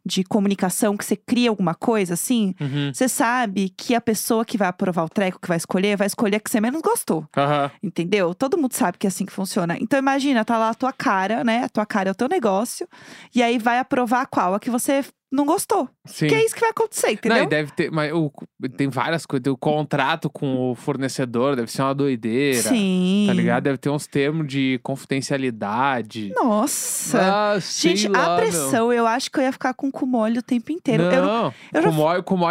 de 0.08 0.24
comunicação, 0.24 0.96
que 0.96 1.04
você 1.04 1.14
cria 1.14 1.50
alguma 1.50 1.74
coisa 1.74 2.14
assim, 2.14 2.54
Uhum. 2.60 2.90
você 2.92 3.08
sabe 3.08 3.68
que 3.76 3.94
a 3.94 4.00
pessoa 4.00 4.44
que 4.44 4.56
vai 4.56 4.66
aprovar 4.68 5.04
o 5.04 5.08
treco, 5.08 5.38
que 5.40 5.46
vai 5.48 5.56
escolher, 5.58 5.96
vai 5.96 6.06
escolher 6.06 6.36
a 6.36 6.40
que 6.40 6.50
você 6.50 6.60
menos 6.60 6.80
gostou. 6.80 7.26
Aham. 7.36 7.70
Entendeu? 7.82 8.34
Todo 8.34 8.56
mundo 8.58 8.72
sabe 8.72 8.96
que 8.98 9.06
é 9.06 9.08
assim 9.08 9.26
que 9.26 9.32
funciona. 9.32 9.76
Então 9.78 9.98
imagina, 9.98 10.44
tá 10.44 10.56
lá 10.58 10.70
a 10.70 10.74
tua 10.74 10.92
cara, 10.92 11.44
né? 11.44 11.64
A 11.64 11.68
tua 11.68 11.84
cara 11.86 12.08
é 12.08 12.12
o 12.12 12.14
teu 12.14 12.28
negócio. 12.28 12.88
E 13.34 13.42
aí 13.42 13.58
vai 13.58 13.78
aprovar 13.78 14.26
qual? 14.26 14.54
A 14.54 14.60
que 14.60 14.70
você 14.70 15.04
não 15.30 15.44
gostou. 15.44 15.88
Sim. 16.06 16.26
Que 16.28 16.34
é 16.34 16.44
isso 16.44 16.54
que 16.54 16.60
vai 16.60 16.70
acontecer, 16.70 17.06
Não, 17.08 17.12
entendeu? 17.14 17.42
e 17.42 17.46
deve 17.46 17.70
ter, 17.72 17.90
mas 17.90 18.12
o, 18.12 18.32
tem 18.76 18.88
várias 18.88 19.26
coisas. 19.26 19.42
Tem 19.44 19.52
o 19.52 19.56
contrato 19.58 20.30
com 20.30 20.70
o 20.70 20.74
fornecedor, 20.74 21.54
deve 21.54 21.70
ser 21.70 21.82
uma 21.82 21.94
doideira. 21.94 22.62
Sim. 22.62 23.24
Tá 23.26 23.34
ligado? 23.34 23.64
Deve 23.64 23.76
ter 23.78 23.90
uns 23.90 24.06
termos 24.06 24.46
de 24.48 24.80
confidencialidade. 24.82 26.32
Nossa. 26.34 27.18
Ah, 27.54 27.58
Gente, 27.58 28.08
lá, 28.08 28.34
a 28.34 28.36
pressão, 28.38 28.92
eu 28.92 29.06
acho 29.06 29.30
que 29.30 29.38
eu 29.38 29.42
ia 29.44 29.52
ficar 29.52 29.74
com 29.74 29.90
cu 29.90 30.06
mole 30.06 30.38
o 30.38 30.42
tempo 30.42 30.72
inteiro. 30.72 31.04
Não, 31.04 31.12
Eu 31.12 31.22
não- 31.22 31.52
eu 31.74 31.82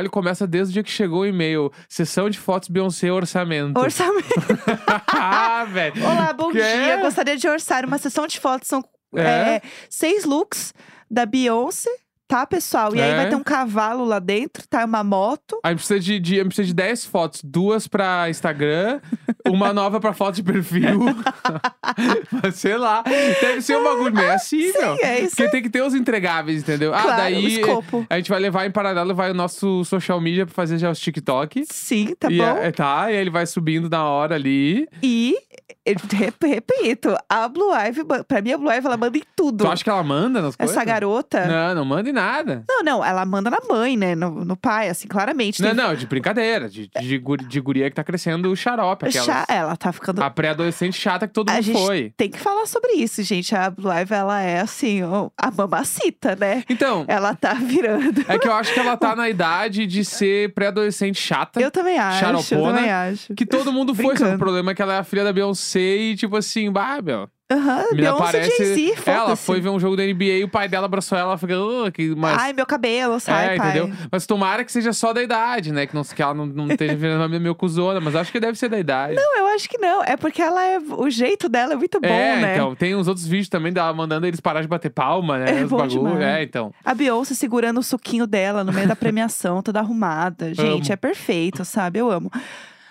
já- 0.03 0.09
começa 0.09 0.45
desde 0.47 0.71
o 0.71 0.73
dia 0.73 0.83
que 0.83 0.91
chegou 0.91 1.21
o 1.21 1.25
e-mail. 1.25 1.71
Sessão 1.89 2.29
de 2.29 2.37
fotos 2.37 2.69
Beyoncé 2.69 3.11
orçamento. 3.11 3.79
Orçamento. 3.79 4.27
ah, 5.07 5.65
velho. 5.65 6.03
Olá, 6.03 6.33
bom 6.33 6.51
Que? 6.51 6.57
dia. 6.61 6.97
Gostaria 7.01 7.35
de 7.37 7.47
orçar 7.47 7.85
uma 7.85 7.97
sessão 7.97 8.27
de 8.27 8.39
fotos. 8.39 8.67
São 8.67 8.83
É? 9.15 9.21
é, 9.21 9.61
seis 9.89 10.25
looks 10.25 10.73
da 11.09 11.25
Beyoncé, 11.25 11.89
tá, 12.27 12.45
pessoal? 12.45 12.95
E 12.95 13.01
aí 13.01 13.11
É? 13.11 13.15
vai 13.15 13.29
ter 13.29 13.35
um 13.35 13.43
cavalo 13.43 14.03
lá 14.05 14.19
dentro, 14.19 14.67
tá? 14.67 14.83
Uma 14.85 15.03
moto. 15.03 15.59
Aí 15.63 15.73
precisa 15.75 15.99
de, 15.99 16.19
de, 16.19 16.43
precisa 16.45 16.67
de 16.67 16.73
10 16.73 17.05
fotos, 17.05 17.41
duas 17.43 17.87
pra 17.87 18.29
Instagram, 18.29 18.99
uma 19.47 19.71
nova 19.73 19.99
pra 19.99 20.13
foto 20.13 20.35
de 20.35 20.43
perfil. 20.43 20.99
Sei 22.53 22.77
lá. 22.77 23.03
Deve 23.03 23.61
ser 23.61 23.77
um 23.77 23.83
bagulho 23.83 24.13
meio 24.13 24.31
assim, 24.31 24.71
meu. 24.73 24.97
é 25.01 25.21
isso 25.21 25.35
Porque 25.35 25.49
tem 25.51 25.61
que 25.61 25.69
ter 25.69 25.81
os 25.81 25.93
entregáveis, 25.93 26.61
entendeu? 26.61 26.93
ah, 26.93 27.01
Claro, 27.01 27.17
daí 27.17 27.43
o 27.43 27.47
escopo. 27.47 28.05
a 28.09 28.17
gente 28.17 28.29
vai 28.29 28.39
levar 28.39 28.65
em 28.65 28.71
paralelo, 28.71 29.13
vai 29.15 29.31
o 29.31 29.33
nosso 29.33 29.83
social 29.85 30.19
media 30.19 30.45
pra 30.45 30.53
fazer 30.53 30.77
já 30.77 30.89
os 30.89 30.99
TikTok. 30.99 31.65
Sim, 31.71 32.13
tá 32.19 32.29
e 32.31 32.37
bom? 32.37 32.43
é- 32.57 32.71
tá, 32.71 33.11
e 33.11 33.15
aí 33.15 33.21
ele 33.21 33.29
vai 33.29 33.45
subindo 33.45 33.89
na 33.89 34.03
hora 34.05 34.35
ali. 34.35 34.87
E, 35.01 35.35
eu 35.91 36.17
rep- 36.17 36.43
repito, 36.43 37.15
a 37.29 37.47
Blue 37.47 37.71
Ivy, 37.73 38.01
pra 38.27 38.41
mim, 38.41 38.51
a 38.53 38.57
Blue 38.57 38.71
Ivy, 38.71 38.85
ela 38.87 38.97
manda 38.97 39.17
em 39.17 39.23
tudo. 39.35 39.63
Tu 39.65 39.71
acha 39.71 39.83
que 39.83 39.89
ela 39.89 40.03
manda 40.03 40.41
nas 40.41 40.55
coisas? 40.55 40.75
Essa 40.75 40.85
garota. 40.85 41.45
Não, 41.45 41.75
não 41.75 41.85
manda 41.85 42.09
em 42.09 42.13
nada. 42.13 42.63
Não, 42.67 42.83
não, 42.83 43.03
ela 43.05 43.25
manda 43.25 43.49
na 43.49 43.57
mãe, 43.69 43.95
né? 43.95 44.15
No, 44.15 44.43
no 44.43 44.55
pai, 44.57 44.89
assim, 44.89 45.07
claramente. 45.07 45.61
Não, 45.61 45.69
Tem- 45.69 45.77
não, 45.77 45.95
de 45.95 46.05
brincadeira. 46.05 46.69
De, 46.69 46.89
de, 46.99 47.19
de 47.19 47.59
guria 47.61 47.89
que 47.89 47.95
tá 47.95 48.03
crescendo 48.03 48.51
o 48.51 48.55
xarope. 48.55 49.07
Aquelas, 49.07 49.25
Chá- 49.25 49.45
ela 49.49 49.75
tá 49.75 49.91
ficando. 49.91 50.21
A 50.21 50.29
pré-adolescente 50.29 50.97
chata 50.99 51.27
que 51.27 51.33
todo 51.33 51.49
A 51.49 51.53
mundo 51.53 51.63
gente 51.63 51.77
foi. 51.85 52.13
tem 52.17 52.29
que 52.29 52.39
falar 52.39 52.65
sobre 52.65 52.93
isso, 52.93 53.21
gente. 53.23 53.55
A 53.55 53.69
Blue 53.69 53.91
Ivy, 53.91 54.13
ela 54.13 54.41
é 54.41 54.59
assim, 54.59 55.01
a 55.37 55.51
mamacita, 55.51 56.35
né? 56.35 56.63
Então, 56.69 57.05
Ela 57.07 57.33
tá 57.35 57.53
virando. 57.53 58.25
é 58.27 58.37
que 58.37 58.47
eu 58.47 58.53
acho 58.53 58.73
que 58.73 58.79
ela 58.79 58.97
tá 58.97 59.15
na 59.15 59.29
idade 59.29 59.85
de 59.85 60.03
ser 60.03 60.53
pré-adolescente 60.53 61.19
chata. 61.19 61.61
Eu 61.61 61.71
também 61.71 61.97
acho. 61.97 62.17
Eu 62.25 62.41
Xaropona, 62.41 62.73
também 62.77 62.91
acho. 62.91 63.33
Que 63.35 63.45
todo 63.45 63.71
mundo 63.71 63.93
foi, 63.95 64.17
só 64.17 64.33
o 64.33 64.37
problema 64.37 64.71
é 64.71 64.75
que 64.75 64.81
ela 64.81 64.95
é 64.95 64.99
a 64.99 65.03
filha 65.03 65.23
da 65.23 65.31
Beyoncé 65.31 65.76
e, 65.79 66.15
tipo 66.15 66.35
assim, 66.35 66.71
bah, 66.71 67.01
meu. 67.01 67.29
Aham, 67.49 67.79
a 67.79 67.91
menina 67.91 68.11
Beyoncé 68.11 68.23
parece. 68.23 68.75
Jay-Z, 68.75 69.09
ela 69.09 69.35
foi 69.37 69.61
ver 69.61 69.69
um 69.69 69.79
jogo 69.79 69.95
da 69.95 70.03
NBA 70.03 70.23
e 70.23 70.43
o 70.43 70.49
pai 70.49 70.67
dela 70.67 70.85
abraçou 70.85 71.17
ela 71.17 71.35
e 71.35 71.37
falou, 71.37 71.85
"Ah, 71.85 71.91
que 71.91 72.13
mas 72.13 72.37
Ai, 72.37 72.51
meu 72.51 72.65
cabelo, 72.65 73.17
sai, 73.21 73.55
é, 73.55 73.57
pai. 73.57 73.69
entendeu? 73.69 73.95
Mas 74.11 74.25
tomara 74.25 74.65
que 74.65 74.71
seja 74.71 74.91
só 74.91 75.13
da 75.13 75.23
idade, 75.23 75.71
né? 75.71 75.85
Que, 75.87 75.95
não, 75.95 76.03
que 76.03 76.21
ela 76.21 76.33
não, 76.33 76.45
não 76.45 76.67
esteja 76.67 76.93
virando 76.97 77.21
uma 77.21 77.39
meio 77.39 77.55
cuzona, 77.55 78.01
mas 78.01 78.17
acho 78.17 78.33
que 78.33 78.39
deve 78.41 78.57
ser 78.57 78.67
da 78.67 78.77
idade. 78.77 79.15
Não, 79.15 79.37
eu 79.37 79.47
acho 79.47 79.69
que 79.69 79.77
não. 79.77 80.03
É 80.03 80.17
porque 80.17 80.41
ela 80.41 80.61
é. 80.61 80.77
O 80.77 81.09
jeito 81.09 81.47
dela 81.47 81.71
é 81.71 81.75
muito 81.77 82.01
bom, 82.01 82.07
é, 82.07 82.35
né? 82.35 82.53
então, 82.55 82.75
tem 82.75 82.93
uns 82.93 83.07
outros 83.07 83.25
vídeos 83.25 83.47
também 83.47 83.71
dela 83.71 83.93
mandando 83.93 84.27
eles 84.27 84.41
parar 84.41 84.61
de 84.61 84.67
bater 84.67 84.89
palma, 84.89 85.39
né? 85.39 85.61
É 85.61 85.63
os 85.63 85.71
bagulho. 85.71 85.87
demais. 85.87 86.19
É, 86.19 86.43
então. 86.43 86.73
A 86.83 86.93
Beyoncé 86.93 87.33
segurando 87.33 87.79
o 87.79 87.83
suquinho 87.83 88.27
dela 88.27 88.61
no 88.61 88.73
meio 88.73 88.89
da 88.89 88.95
premiação, 88.95 89.61
toda 89.61 89.79
arrumada. 89.79 90.51
Gente, 90.53 90.87
Amo. 90.87 90.93
é 90.93 90.95
perfeito, 90.97 91.63
sabe? 91.63 91.99
Eu 91.99 92.11
amo. 92.11 92.29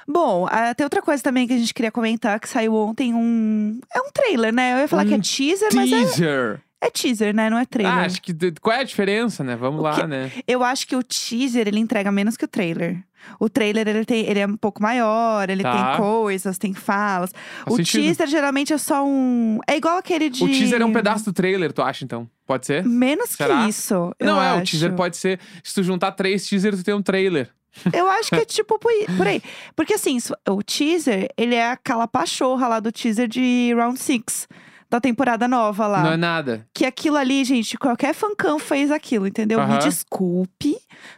Bom, 0.08 0.46
tem 0.76 0.84
outra 0.84 1.02
coisa 1.02 1.22
também 1.22 1.46
que 1.46 1.52
a 1.52 1.58
gente 1.58 1.74
queria 1.74 1.90
comentar, 1.90 2.38
que 2.40 2.48
saiu 2.48 2.74
ontem 2.74 3.12
um... 3.14 3.80
É 3.94 4.00
um 4.00 4.10
trailer, 4.12 4.52
né? 4.52 4.74
Eu 4.74 4.78
ia 4.78 4.88
falar 4.88 5.04
que 5.04 5.14
é 5.14 5.16
Um 5.16 5.20
teaser, 5.20 5.68
mas 5.74 5.90
é, 5.92 5.96
Teaser. 5.96 6.60
é 6.80 6.90
teaser, 6.90 7.34
né? 7.34 7.50
Não 7.50 7.58
é 7.58 7.64
trailer. 7.64 7.92
Ah, 7.92 8.04
acho 8.04 8.22
que. 8.22 8.32
Qual 8.60 8.74
é 8.76 8.80
a 8.80 8.84
diferença, 8.84 9.42
né? 9.42 9.56
Vamos 9.56 9.80
O 9.80 9.82
lá, 9.82 9.94
que- 10.00 10.06
né? 10.06 10.30
Eu 10.46 10.62
acho 10.62 10.86
que 10.86 10.94
o 10.94 11.02
teaser, 11.02 11.66
ele 11.66 11.80
entrega 11.80 12.12
menos 12.12 12.36
que 12.36 12.44
o 12.44 12.48
trailer. 12.48 13.02
O 13.40 13.48
trailer, 13.48 13.88
ele, 13.88 14.04
tem, 14.04 14.24
ele 14.24 14.38
é 14.38 14.46
um 14.46 14.56
pouco 14.56 14.80
maior, 14.80 15.50
ele 15.50 15.64
Tá. 15.64 15.72
tem 15.72 15.96
coisas, 15.96 16.56
tem 16.58 16.72
falas. 16.72 17.30
Faz 17.64 17.74
o 17.74 17.76
sentido. 17.78 18.02
teaser, 18.04 18.28
geralmente, 18.28 18.72
é 18.72 18.78
só 18.78 19.04
um... 19.04 19.58
É 19.66 19.76
igual 19.76 19.98
aquele 19.98 20.30
de... 20.30 20.44
O 20.44 20.46
teaser 20.46 20.80
é 20.80 20.84
um 20.84 20.92
pedaço 20.92 21.24
do 21.24 21.32
trailer, 21.32 21.72
tu 21.72 21.82
acha, 21.82 22.04
então? 22.04 22.30
Pode 22.46 22.66
ser? 22.66 22.84
Menos 22.84 23.30
Será? 23.30 23.64
que 23.64 23.70
isso, 23.70 24.14
Não, 24.20 24.40
é, 24.40 24.50
acho. 24.50 24.60
o 24.60 24.64
teaser 24.64 24.92
pode 24.94 25.16
ser. 25.16 25.40
Se 25.64 25.74
tu 25.74 25.82
juntar 25.82 26.12
três 26.12 26.46
teasers, 26.46 26.78
tu 26.78 26.84
tem 26.84 26.94
um 26.94 27.02
trailer. 27.02 27.50
Eu 27.92 28.08
acho 28.08 28.30
que 28.30 28.36
é 28.36 28.44
tipo 28.44 28.78
por 28.78 28.90
aí. 28.90 29.06
por 29.16 29.26
aí. 29.26 29.42
Porque 29.74 29.94
assim, 29.94 30.18
o 30.48 30.62
teaser, 30.62 31.28
ele 31.36 31.54
é 31.54 31.70
aquela 31.70 32.06
pachorra 32.08 32.68
lá 32.68 32.80
do 32.80 32.90
teaser 32.92 33.28
de 33.28 33.72
Round 33.74 33.98
Six 33.98 34.48
Da 34.88 35.00
temporada 35.00 35.48
nova 35.48 35.86
lá. 35.88 36.02
Não 36.02 36.12
é 36.12 36.16
nada. 36.16 36.66
Que 36.72 36.86
aquilo 36.86 37.16
ali, 37.16 37.44
gente, 37.44 37.76
qualquer 37.76 38.14
fancão 38.14 38.56
fez 38.58 38.90
aquilo, 38.92 39.26
entendeu? 39.26 39.58
Me 39.58 39.64
Aham. 39.74 39.78
desculpe, 39.80 40.76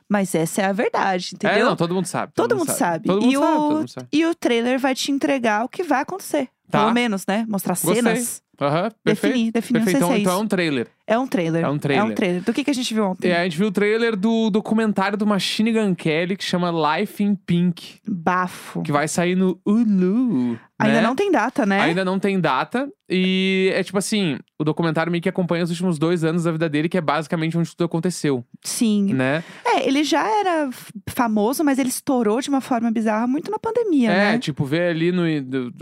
mas 0.08 0.34
essa 0.34 0.62
é 0.62 0.64
a 0.64 0.72
verdade, 0.72 1.30
É, 1.32 1.36
entendeu? 1.36 1.66
não, 1.66 1.76
todo 1.76 1.94
mundo 1.94 2.06
sabe. 2.06 2.32
Todo 2.34 2.56
mundo 2.56 2.70
sabe. 2.72 3.06
Todo 3.06 3.20
mundo 3.20 3.30
E 3.32 3.36
sabe, 3.36 3.46
o- 3.46 3.58
todo 3.68 3.76
mundo 3.76 3.88
sabe. 3.90 4.06
E 4.10 4.24
o 4.26 4.34
trailer 4.34 4.78
vai 4.78 4.94
te 4.94 5.12
entregar 5.12 5.64
o 5.64 5.68
que 5.68 5.82
vai 5.82 6.00
acontecer. 6.00 6.48
Tá. 6.70 6.80
Pelo 6.80 6.92
menos, 6.92 7.24
né? 7.26 7.44
Mostrar 7.48 7.74
Gostei. 7.74 7.94
cenas. 7.96 8.42
Aham, 8.60 8.90
perfeito. 9.04 9.32
Definir, 9.34 9.52
definir, 9.52 9.78
Perfeito. 9.84 10.00
não 10.00 10.08
sei 10.08 10.08
Então, 10.08 10.08
se 10.08 10.14
é 10.14 10.20
então 10.20 10.32
é 10.32 10.36
isso. 10.36 10.44
um 10.44 10.48
trailer. 10.48 10.86
É 11.06 11.18
um 11.18 11.26
trailer. 11.26 11.64
É 11.64 11.68
um 11.68 11.78
trailer. 11.78 12.04
É 12.04 12.10
um 12.10 12.14
trailer. 12.14 12.42
Do 12.42 12.52
que, 12.52 12.64
que 12.64 12.70
a 12.70 12.74
gente 12.74 12.92
viu 12.92 13.04
ontem? 13.06 13.28
É, 13.30 13.40
a 13.40 13.44
gente 13.44 13.56
viu 13.56 13.68
o 13.68 13.72
trailer 13.72 14.16
do 14.16 14.50
documentário 14.50 15.16
do 15.16 15.26
Machine 15.26 15.72
Gun 15.72 15.94
Kelly 15.94 16.36
que 16.36 16.44
chama 16.44 16.70
Life 16.98 17.22
in 17.22 17.34
Pink, 17.34 18.00
Bafo. 18.06 18.82
que 18.82 18.90
vai 18.92 19.06
sair 19.06 19.36
no 19.36 19.58
Hulu. 19.64 20.58
Ainda 20.80 21.00
né? 21.00 21.06
não 21.06 21.16
tem 21.16 21.30
data, 21.32 21.66
né? 21.66 21.80
Ainda 21.80 22.04
não 22.04 22.18
tem 22.20 22.38
data. 22.40 22.88
E 23.10 23.70
é 23.74 23.82
tipo 23.82 23.98
assim, 23.98 24.38
o 24.58 24.64
documentário 24.64 25.10
meio 25.10 25.20
que 25.22 25.28
acompanha 25.28 25.64
os 25.64 25.70
últimos 25.70 25.98
dois 25.98 26.22
anos 26.24 26.44
da 26.44 26.52
vida 26.52 26.68
dele, 26.68 26.88
que 26.88 26.96
é 26.98 27.00
basicamente 27.00 27.56
onde 27.58 27.70
tudo 27.70 27.84
aconteceu, 27.86 28.44
Sim. 28.62 29.12
né? 29.14 29.42
É, 29.64 29.88
ele 29.88 30.04
já 30.04 30.24
era 30.40 30.68
famoso, 31.08 31.64
mas 31.64 31.78
ele 31.78 31.88
estourou 31.88 32.40
de 32.40 32.48
uma 32.50 32.60
forma 32.60 32.90
bizarra 32.90 33.26
muito 33.26 33.50
na 33.50 33.58
pandemia, 33.58 34.10
É, 34.10 34.32
né? 34.32 34.38
tipo, 34.38 34.64
ver 34.64 34.90
ali 34.90 35.10
no 35.10 35.22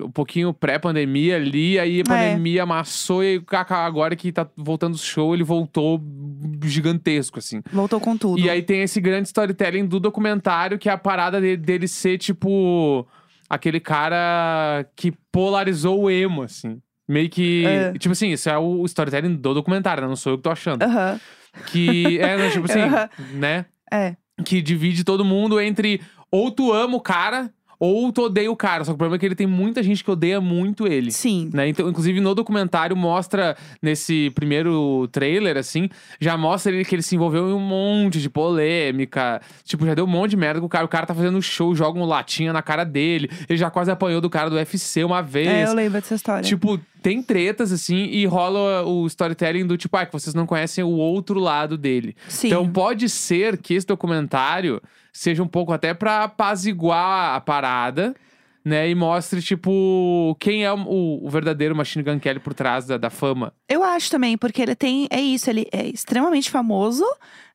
um 0.07 0.11
pouquinho 0.11 0.55
pré-pandemia 0.55 1.37
ali, 1.37 1.79
aí 1.79 1.97
a 1.99 2.01
É. 2.01 2.05
pandemia 2.05 2.63
amassou 2.63 3.23
e 3.25 3.43
agora 3.69 4.15
que 4.17 4.31
tá 4.33 4.49
voltando 4.57 4.95
o 4.95 4.99
show, 4.99 5.35
ele 5.35 5.45
voltou 5.45 6.01
gigantesco, 6.65 7.39
assim. 7.39 7.61
Voltou 7.73 8.01
com 8.01 8.17
tudo. 8.17 8.39
E 8.41 8.49
aí 8.49 8.63
tem 8.63 8.83
esse 8.83 9.01
grande 9.01 9.27
storytelling 9.29 9.87
do 9.87 9.99
documentário, 10.01 10.79
que 10.79 10.89
é 10.89 10.93
a 10.93 10.99
parada 10.99 11.41
de- 11.41 11.57
dele 11.57 11.89
ser, 11.89 12.19
tipo, 12.19 13.07
aquele 13.49 13.81
cara 13.81 14.87
que 14.95 15.13
polarizou 15.31 16.03
o 16.03 16.11
emo, 16.11 16.43
assim. 16.43 16.81
Meio 17.09 17.29
que. 17.29 17.65
É. 17.67 17.93
Tipo 17.93 18.13
assim, 18.13 18.31
isso 18.33 18.49
é 18.51 18.59
o 18.59 18.85
storytelling 18.85 19.37
do 19.37 19.55
documentário, 19.55 20.03
né? 20.03 20.09
Não 20.09 20.17
sou 20.17 20.33
eu 20.33 20.37
que 20.37 20.43
tô 20.43 20.51
achando. 20.51 20.83
Aham. 20.83 21.21
Que 21.67 22.19
é, 22.21 22.37
né, 22.37 22.51
tipo 22.51 22.67
assim, 22.71 22.81
né? 23.35 23.67
É. 23.93 24.17
Que 24.45 24.61
divide 24.61 25.05
todo 25.05 25.25
mundo 25.25 25.61
entre 25.61 26.01
ou 26.31 26.51
tu 26.51 26.73
ama 26.73 26.97
o 26.97 27.01
cara, 27.01 27.51
ou 27.79 28.13
tu 28.13 28.23
odeia 28.23 28.51
o 28.51 28.57
cara. 28.57 28.85
Só 28.85 28.93
que 28.93 28.95
o 28.95 28.99
problema 28.99 29.17
é 29.17 29.19
que 29.19 29.27
ele 29.27 29.35
tem 29.35 29.47
muita 29.47 29.83
gente 29.83 30.03
que 30.03 30.11
odeia 30.11 30.41
muito 30.41 30.87
ele. 30.87 31.11
Sim. 31.11 31.51
Né? 31.53 31.69
Então, 31.69 31.89
inclusive, 31.89 32.21
no 32.21 32.35
documentário 32.35 32.97
mostra, 32.97 33.57
nesse 33.83 34.31
primeiro 34.31 35.09
trailer, 35.13 35.57
assim, 35.57 35.89
já 36.21 36.37
mostra 36.37 36.73
ele 36.73 36.85
que 36.85 36.95
ele 36.95 37.03
se 37.03 37.15
envolveu 37.15 37.51
em 37.51 37.53
um 37.53 37.61
monte 37.61 38.21
de 38.21 38.31
polêmica. 38.31 39.41
Tipo, 39.65 39.87
já 39.87 39.95
deu 39.95 40.05
um 40.05 40.09
monte 40.09 40.31
de 40.31 40.37
merda 40.37 40.61
com 40.61 40.67
o 40.67 40.69
cara. 40.69 40.85
O 40.85 40.89
cara 40.89 41.07
tá 41.07 41.15
fazendo 41.15 41.41
show, 41.43 41.75
joga 41.75 41.99
um 41.99 42.05
latinha 42.05 42.53
na 42.53 42.63
cara 42.63 42.85
dele. 42.85 43.31
Ele 43.49 43.59
já 43.59 43.71
quase 43.71 43.91
apanhou 43.91 44.21
do 44.21 44.31
cara 44.31 44.49
do 44.49 44.57
UFC 44.57 45.05
uma 45.05 45.23
vez. 45.23 45.49
É, 45.49 45.67
eu 45.67 45.75
lembro 45.75 46.01
dessa 46.01 46.15
história. 46.15 46.43
Tipo, 46.43 46.81
tem 47.03 47.23
tretas, 47.23 47.71
assim, 47.71 48.05
e 48.07 48.27
rola 48.27 48.85
o 48.85 49.07
storytelling 49.07 49.67
do 49.67 49.77
tipo, 49.77 49.97
ah, 49.97 50.05
que 50.05 50.13
vocês 50.13 50.35
não 50.35 50.47
conhecem 50.47 50.83
o 50.83 50.91
outro 50.91 51.39
lado 51.39 51.77
dele. 51.79 52.17
Sim. 52.29 52.49
Então 52.49 52.69
pode 52.69 53.09
ser 53.09 53.59
que 53.59 53.75
esse 53.75 53.87
documentário 53.87 54.83
seja 55.17 55.43
um 55.43 55.49
pouco 55.49 55.73
até 55.73 55.95
pra 55.95 56.25
apaziguar 56.25 57.35
a 57.35 57.41
parada, 57.41 58.15
né? 58.63 58.89
E 58.89 58.95
mostre, 58.95 59.41
tipo, 59.41 60.37
quem 60.39 60.65
é 60.65 60.73
o, 60.73 61.25
o 61.25 61.31
verdadeiro 61.31 61.75
Machine 61.75 62.05
Gun 62.05 62.21
Kelly 62.21 62.39
por 62.39 62.53
trás 62.53 62.87
da, 62.87 62.99
da 62.99 63.09
fama. 63.09 63.53
Eu 63.67 63.83
acho 63.83 64.11
também, 64.11 64.37
porque 64.37 64.61
ele 64.61 64.75
tem. 64.75 65.09
É 65.11 65.19
isso, 65.21 65.49
ele 65.49 65.67
é 65.73 65.87
extremamente 65.87 66.51
famoso, 66.51 67.05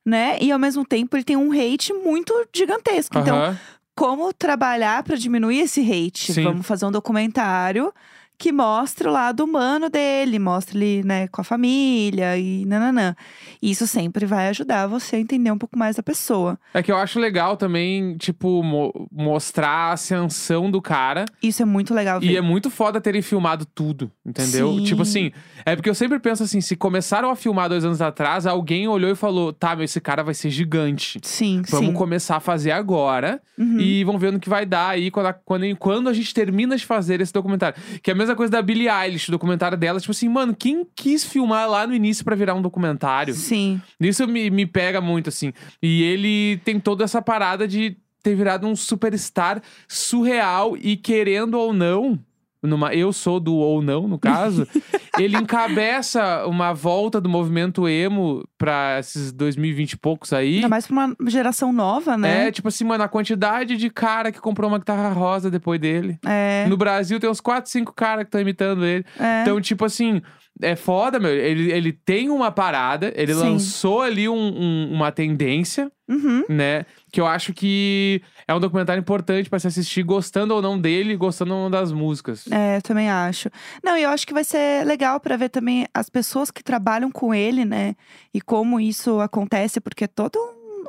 né? 0.04 0.38
E 0.40 0.50
ao 0.50 0.58
mesmo 0.58 0.84
tempo 0.84 1.16
ele 1.16 1.22
tem 1.22 1.36
um 1.36 1.52
hate 1.52 1.92
muito 1.92 2.34
gigantesco. 2.52 3.16
Então, 3.18 3.36
Aham. 3.36 3.58
como 3.94 4.32
trabalhar 4.32 5.04
pra 5.04 5.14
diminuir 5.14 5.60
esse 5.60 5.80
hate? 5.82 6.32
Sim. 6.32 6.42
Vamos 6.42 6.66
fazer 6.66 6.84
um 6.86 6.90
documentário 6.90 7.94
que 8.42 8.50
mostre 8.50 9.06
o 9.06 9.12
lado 9.12 9.44
humano 9.44 9.88
dele, 9.88 10.36
mostre 10.36 10.76
ele, 10.76 11.04
né, 11.06 11.28
com 11.28 11.40
a 11.40 11.44
família 11.44 12.36
e 12.36 12.64
nananã. 12.66 13.14
Isso 13.62 13.86
sempre 13.86 14.26
vai 14.26 14.48
ajudar 14.48 14.88
você 14.88 15.14
a 15.14 15.20
entender 15.20 15.52
um 15.52 15.56
pouco 15.58 15.78
mais 15.78 15.94
da 15.94 16.02
pessoa. 16.02 16.58
É 16.74 16.82
que 16.82 16.90
eu 16.90 16.96
acho 16.96 17.20
legal 17.20 17.56
também, 17.56 18.16
tipo, 18.16 18.60
mo- 18.64 19.08
mostrar 19.12 19.68
a 19.68 19.92
ascensão 19.92 20.68
do 20.68 20.82
cara. 20.82 21.24
Isso 21.40 21.62
é 21.62 21.64
muito 21.64 21.94
legal 21.94 22.18
ver. 22.18 22.26
E 22.32 22.36
é 22.36 22.40
muito 22.40 22.68
foda 22.68 23.00
terem 23.00 23.22
filmado 23.22 23.64
tudo, 23.64 24.10
entendeu? 24.26 24.72
Sim. 24.72 24.82
Tipo 24.82 25.02
assim, 25.02 25.30
é 25.64 25.76
porque 25.76 25.88
eu 25.88 25.94
sempre 25.94 26.18
penso 26.18 26.42
assim: 26.42 26.60
se 26.60 26.74
começaram 26.74 27.30
a 27.30 27.36
filmar 27.36 27.68
dois 27.68 27.84
anos 27.84 28.02
atrás, 28.02 28.44
alguém 28.44 28.88
olhou 28.88 29.10
e 29.10 29.14
falou: 29.14 29.52
tá, 29.52 29.76
meu, 29.76 29.84
esse 29.84 30.00
cara 30.00 30.24
vai 30.24 30.34
ser 30.34 30.50
gigante. 30.50 31.20
Sim, 31.22 31.62
Vamos 31.70 31.90
sim. 31.90 31.94
começar 31.94 32.36
a 32.36 32.40
fazer 32.40 32.72
agora 32.72 33.40
Uhum. 33.56 33.78
e 33.78 34.02
vamos 34.02 34.20
ver 34.20 34.32
no 34.32 34.40
que 34.40 34.48
vai 34.48 34.64
dar 34.66 34.88
aí 34.88 35.10
quando 35.10 35.26
a, 35.26 35.32
quando, 35.32 35.76
quando 35.76 36.08
a 36.08 36.12
gente 36.12 36.34
termina 36.34 36.74
de 36.76 36.84
fazer 36.84 37.20
esse 37.20 37.32
documentário. 37.32 37.76
Que 38.02 38.10
é 38.10 38.14
a 38.14 38.16
mesma 38.16 38.31
coisa 38.36 38.50
da 38.50 38.62
Billie 38.62 38.88
Eilish, 38.88 39.28
o 39.28 39.32
documentário 39.32 39.76
dela. 39.76 40.00
Tipo 40.00 40.12
assim, 40.12 40.28
mano, 40.28 40.54
quem 40.54 40.86
quis 40.94 41.24
filmar 41.24 41.68
lá 41.68 41.86
no 41.86 41.94
início 41.94 42.24
pra 42.24 42.36
virar 42.36 42.54
um 42.54 42.62
documentário? 42.62 43.34
Sim. 43.34 43.80
Isso 44.00 44.26
me, 44.26 44.50
me 44.50 44.66
pega 44.66 45.00
muito, 45.00 45.28
assim. 45.28 45.52
E 45.82 46.02
ele 46.02 46.58
tem 46.64 46.78
toda 46.80 47.04
essa 47.04 47.20
parada 47.22 47.66
de 47.66 47.96
ter 48.22 48.34
virado 48.34 48.66
um 48.66 48.76
superstar 48.76 49.60
surreal 49.88 50.76
e 50.76 50.96
querendo 50.96 51.54
ou 51.54 51.72
não. 51.72 52.18
Numa, 52.62 52.94
eu 52.94 53.12
sou 53.12 53.40
do 53.40 53.54
ou 53.56 53.82
não, 53.82 54.06
no 54.06 54.18
caso. 54.18 54.66
ele 55.18 55.36
encabeça 55.36 56.46
uma 56.46 56.72
volta 56.72 57.20
do 57.20 57.28
movimento 57.28 57.88
emo 57.88 58.46
pra 58.56 58.98
esses 59.00 59.32
2020 59.32 59.92
e 59.92 59.96
poucos 59.96 60.32
aí. 60.32 60.56
Ainda 60.56 60.68
mais 60.68 60.86
pra 60.86 60.94
uma 60.94 61.16
geração 61.28 61.72
nova, 61.72 62.16
né? 62.16 62.48
É, 62.48 62.52
tipo 62.52 62.68
assim, 62.68 62.84
mano, 62.84 63.02
a 63.02 63.08
quantidade 63.08 63.76
de 63.76 63.90
cara 63.90 64.30
que 64.30 64.40
comprou 64.40 64.68
uma 64.70 64.78
guitarra 64.78 65.08
rosa 65.12 65.50
depois 65.50 65.80
dele. 65.80 66.18
É. 66.24 66.64
No 66.68 66.76
Brasil 66.76 67.18
tem 67.18 67.28
uns 67.28 67.40
4, 67.40 67.70
5 67.70 67.92
caras 67.94 68.24
que 68.24 68.28
estão 68.28 68.40
imitando 68.40 68.84
ele. 68.84 69.04
é. 69.18 69.42
Então, 69.42 69.60
tipo 69.60 69.84
assim, 69.84 70.22
é 70.60 70.76
foda, 70.76 71.18
meu. 71.18 71.30
Ele, 71.32 71.72
ele 71.72 71.92
tem 71.92 72.30
uma 72.30 72.52
parada, 72.52 73.12
ele 73.16 73.34
Sim. 73.34 73.40
lançou 73.40 74.02
ali 74.02 74.28
um- 74.28 74.34
um- 74.36 74.92
uma 74.92 75.10
tendência, 75.10 75.90
Uhum. 76.08 76.44
né? 76.48 76.84
Que 77.12 77.20
eu 77.20 77.26
acho 77.26 77.52
que 77.52 78.22
é 78.48 78.54
um 78.54 78.58
documentário 78.58 79.00
importante 79.00 79.50
pra 79.50 79.58
se 79.58 79.66
assistir, 79.66 80.02
gostando 80.02 80.54
ou 80.54 80.62
não 80.62 80.80
dele, 80.80 81.14
gostando 81.14 81.54
ou 81.54 81.62
não 81.64 81.70
das 81.70 81.92
músicas. 81.92 82.50
É, 82.50 82.78
eu 82.78 82.82
também 82.82 83.10
acho. 83.10 83.50
Não, 83.84 83.98
e 83.98 84.02
eu 84.02 84.10
acho 84.10 84.26
que 84.26 84.32
vai 84.32 84.44
ser 84.44 84.84
legal 84.86 85.20
pra 85.20 85.36
ver 85.36 85.50
também 85.50 85.86
as 85.92 86.08
pessoas 86.08 86.50
que 86.50 86.64
trabalham 86.64 87.12
com 87.12 87.34
ele, 87.34 87.66
né? 87.66 87.94
E 88.32 88.40
como 88.40 88.80
isso 88.80 89.20
acontece, 89.20 89.78
porque 89.78 90.04
é 90.04 90.08
todo 90.08 90.38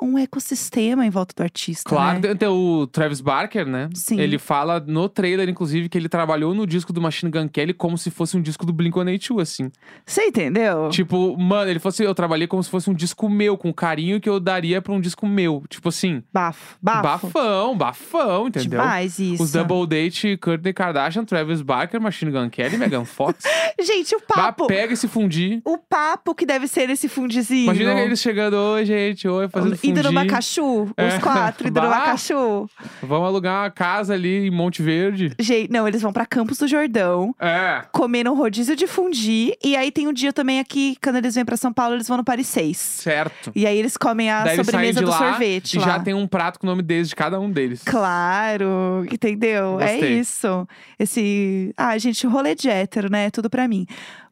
um, 0.03 0.17
ecossistema 0.17 1.05
em 1.05 1.09
volta 1.09 1.33
do 1.35 1.43
artista. 1.43 1.89
Claro, 1.89 2.15
né? 2.15 2.21
tem, 2.29 2.35
tem 2.35 2.47
o 2.49 2.87
Travis 2.87 3.21
Barker, 3.21 3.65
né? 3.65 3.89
Sim. 3.93 4.19
Ele 4.19 4.37
fala 4.37 4.79
no 4.79 5.07
trailer, 5.09 5.47
inclusive, 5.49 5.89
que 5.89 5.97
ele 5.97 6.09
trabalhou 6.09 6.53
no 6.53 6.65
disco 6.67 6.91
do 6.91 7.01
Machine 7.01 7.31
Gun 7.31 7.47
Kelly 7.47 7.73
como 7.73 7.97
se 7.97 8.11
fosse 8.11 8.37
um 8.37 8.41
disco 8.41 8.65
do 8.65 8.73
Blink-182, 8.73 9.41
assim. 9.41 9.71
Você 10.05 10.25
entendeu? 10.25 10.89
Tipo, 10.89 11.37
mano, 11.37 11.69
ele 11.69 11.79
falou 11.79 11.93
assim, 11.93 12.03
eu 12.03 12.15
trabalhei 12.15 12.47
como 12.47 12.63
se 12.63 12.69
fosse 12.69 12.89
um 12.89 12.93
disco 12.93 13.29
meu, 13.29 13.57
com 13.57 13.69
o 13.69 13.73
carinho 13.73 14.19
que 14.19 14.29
eu 14.29 14.39
daria 14.39 14.81
pra 14.81 14.93
um 14.93 14.99
disco 15.01 15.25
meu. 15.27 15.63
Tipo 15.69 15.89
assim, 15.89 16.23
Bafo. 16.31 16.77
Bafo. 16.81 17.27
bafão, 17.27 17.77
bafão, 17.77 18.47
entendeu? 18.47 18.79
Demais 18.81 19.19
isso. 19.19 19.43
Os 19.43 19.51
Double 19.51 19.87
Date, 19.87 20.37
Kourtney 20.37 20.73
Kardashian, 20.73 21.23
Travis 21.25 21.61
Barker, 21.61 21.99
Machine 22.01 22.31
Gun 22.31 22.49
Kelly, 22.49 22.77
Megan 22.77 23.05
Fox. 23.05 23.43
Gente, 23.81 24.15
o 24.15 24.19
Bah, 24.27 24.35
papo. 24.35 24.67
pega 24.67 24.93
esse 24.93 25.07
fundir. 25.07 25.61
O 25.65 25.77
papo 25.77 26.33
que 26.33 26.45
deve 26.45 26.67
ser 26.67 26.89
esse 26.89 27.07
fundizinho. 27.07 27.65
Imagina 27.65 27.99
eles 27.99 28.19
chegando, 28.19 28.53
oi, 28.55 28.85
gente, 28.85 29.27
oi, 29.27 29.47
fazendo 29.49 29.75
fundir. 29.75 29.92
Indo 29.99 30.03
no 30.03 30.13
Macachu, 30.13 30.83
os 30.83 30.93
É. 30.97 31.19
quatro 31.19 31.67
indo 31.67 31.79
no 31.81 31.89
Bah. 31.89 31.99
Macachu. 31.99 32.69
Vamos 33.01 33.27
alugar 33.27 33.63
uma 33.63 33.71
casa 33.71 34.13
ali 34.13 34.47
em 34.47 34.51
Monte 34.51 34.81
Verde. 34.81 35.33
Gente, 35.39 35.71
não, 35.71 35.87
eles 35.87 36.01
vão 36.01 36.11
pra 36.13 36.25
Campos 36.25 36.57
do 36.57 36.67
Jordão. 36.67 37.33
É. 37.39 37.83
Comer 37.91 38.27
um 38.27 38.35
rodízio 38.35 38.75
de 38.75 38.87
fundir. 38.87 39.55
E 39.63 39.75
aí 39.75 39.91
tem 39.91 40.07
um 40.07 40.13
dia 40.13 40.33
também 40.33 40.59
aqui, 40.59 40.97
quando 41.03 41.17
eles 41.17 41.35
vêm 41.35 41.45
pra 41.45 41.57
São 41.57 41.71
Paulo, 41.73 41.95
eles 41.95 42.07
vão 42.07 42.17
no 42.17 42.23
Paris 42.23 42.47
6. 42.47 42.77
Certo. 42.77 43.51
E 43.55 43.65
aí 43.65 43.77
eles 43.77 43.97
comem 43.97 44.29
a 44.29 44.43
Daí 44.43 44.55
sobremesa 44.57 45.01
do 45.01 45.09
lá 45.09 45.17
sorvete 45.17 45.73
e 45.75 45.79
lá. 45.79 45.85
já 45.85 45.99
tem 45.99 46.13
um 46.13 46.27
prato 46.27 46.59
com 46.59 46.67
o 46.67 46.69
nome 46.69 46.81
deles, 46.81 47.09
de 47.09 47.15
cada 47.15 47.39
um 47.39 47.49
deles. 47.51 47.81
Claro, 47.83 49.05
entendeu? 49.11 49.79
É 49.79 49.91
Gostei. 49.93 50.19
isso. 50.19 50.67
Esse. 50.99 51.73
Ah, 51.77 51.97
gente, 51.97 52.25
rolê 52.27 52.55
de 52.55 52.69
hétero, 52.69 53.09
né? 53.11 53.29
Tudo 53.29 53.49
pra 53.49 53.67
mim. 53.67 53.85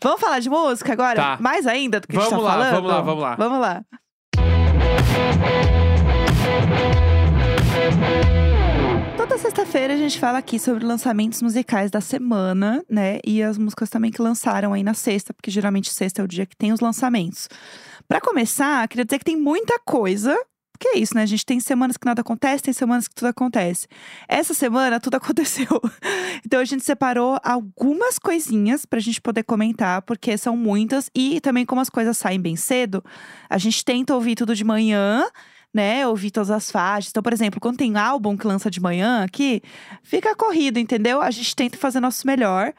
Vamos 0.03 0.19
falar 0.19 0.39
de 0.39 0.49
música 0.49 0.93
agora? 0.93 1.15
Tá. 1.15 1.37
Mais 1.39 1.67
ainda 1.67 1.99
do 1.99 2.07
que 2.07 2.17
a 2.17 2.19
gente 2.21 2.29
Vamos 2.29 2.45
tá 2.45 2.55
lá, 2.55 2.57
falando? 2.65 2.73
vamos 2.73 2.89
lá, 2.91 3.01
vamos 3.01 3.21
lá. 3.23 3.35
Vamos 3.35 3.59
lá. 3.59 3.81
Toda 9.17 9.37
sexta-feira 9.37 9.93
a 9.93 9.97
gente 9.97 10.19
fala 10.19 10.37
aqui 10.37 10.57
sobre 10.59 10.85
lançamentos 10.85 11.41
musicais 11.41 11.91
da 11.91 12.01
semana, 12.01 12.83
né? 12.89 13.19
E 13.25 13.41
as 13.41 13.57
músicas 13.57 13.89
também 13.89 14.11
que 14.11 14.21
lançaram 14.21 14.73
aí 14.73 14.83
na 14.83 14.93
sexta, 14.93 15.33
porque 15.33 15.51
geralmente 15.51 15.91
sexta 15.91 16.21
é 16.21 16.25
o 16.25 16.27
dia 16.27 16.45
que 16.45 16.55
tem 16.55 16.73
os 16.73 16.79
lançamentos. 16.79 17.47
Pra 18.07 18.19
começar, 18.19 18.87
queria 18.87 19.05
dizer 19.05 19.19
que 19.19 19.25
tem 19.25 19.37
muita 19.37 19.79
coisa. 19.79 20.37
Que 20.81 20.87
é 20.87 20.97
isso, 20.97 21.13
né? 21.13 21.21
A 21.21 21.27
gente 21.27 21.45
tem 21.45 21.59
semanas 21.59 21.95
que 21.95 22.07
nada 22.07 22.21
acontece, 22.21 22.63
tem 22.63 22.73
semanas 22.73 23.07
que 23.07 23.13
tudo 23.13 23.27
acontece. 23.27 23.87
Essa 24.27 24.51
semana 24.51 24.99
tudo 24.99 25.13
aconteceu. 25.21 25.79
Então 26.43 26.59
a 26.59 26.65
gente 26.65 26.83
separou 26.83 27.37
algumas 27.43 28.17
coisinhas 28.17 28.83
pra 28.83 28.99
gente 28.99 29.21
poder 29.21 29.43
comentar, 29.43 30.01
porque 30.01 30.35
são 30.39 30.57
muitas. 30.57 31.07
E 31.13 31.39
também, 31.39 31.67
como 31.67 31.81
as 31.81 31.89
coisas 31.89 32.17
saem 32.17 32.41
bem 32.41 32.55
cedo, 32.55 33.03
a 33.47 33.59
gente 33.59 33.85
tenta 33.85 34.15
ouvir 34.15 34.33
tudo 34.33 34.55
de 34.55 34.63
manhã, 34.63 35.23
né? 35.71 36.07
Ouvir 36.07 36.31
todas 36.31 36.49
as 36.49 36.71
faixas. 36.71 37.11
Então, 37.11 37.21
por 37.21 37.31
exemplo, 37.31 37.61
quando 37.61 37.77
tem 37.77 37.95
álbum 37.95 38.35
que 38.35 38.47
lança 38.47 38.71
de 38.71 38.81
manhã 38.81 39.23
aqui, 39.23 39.61
fica 40.01 40.35
corrido, 40.35 40.79
entendeu? 40.79 41.21
A 41.21 41.29
gente 41.29 41.55
tenta 41.55 41.77
fazer 41.77 41.99
nosso 41.99 42.25
melhor. 42.25 42.73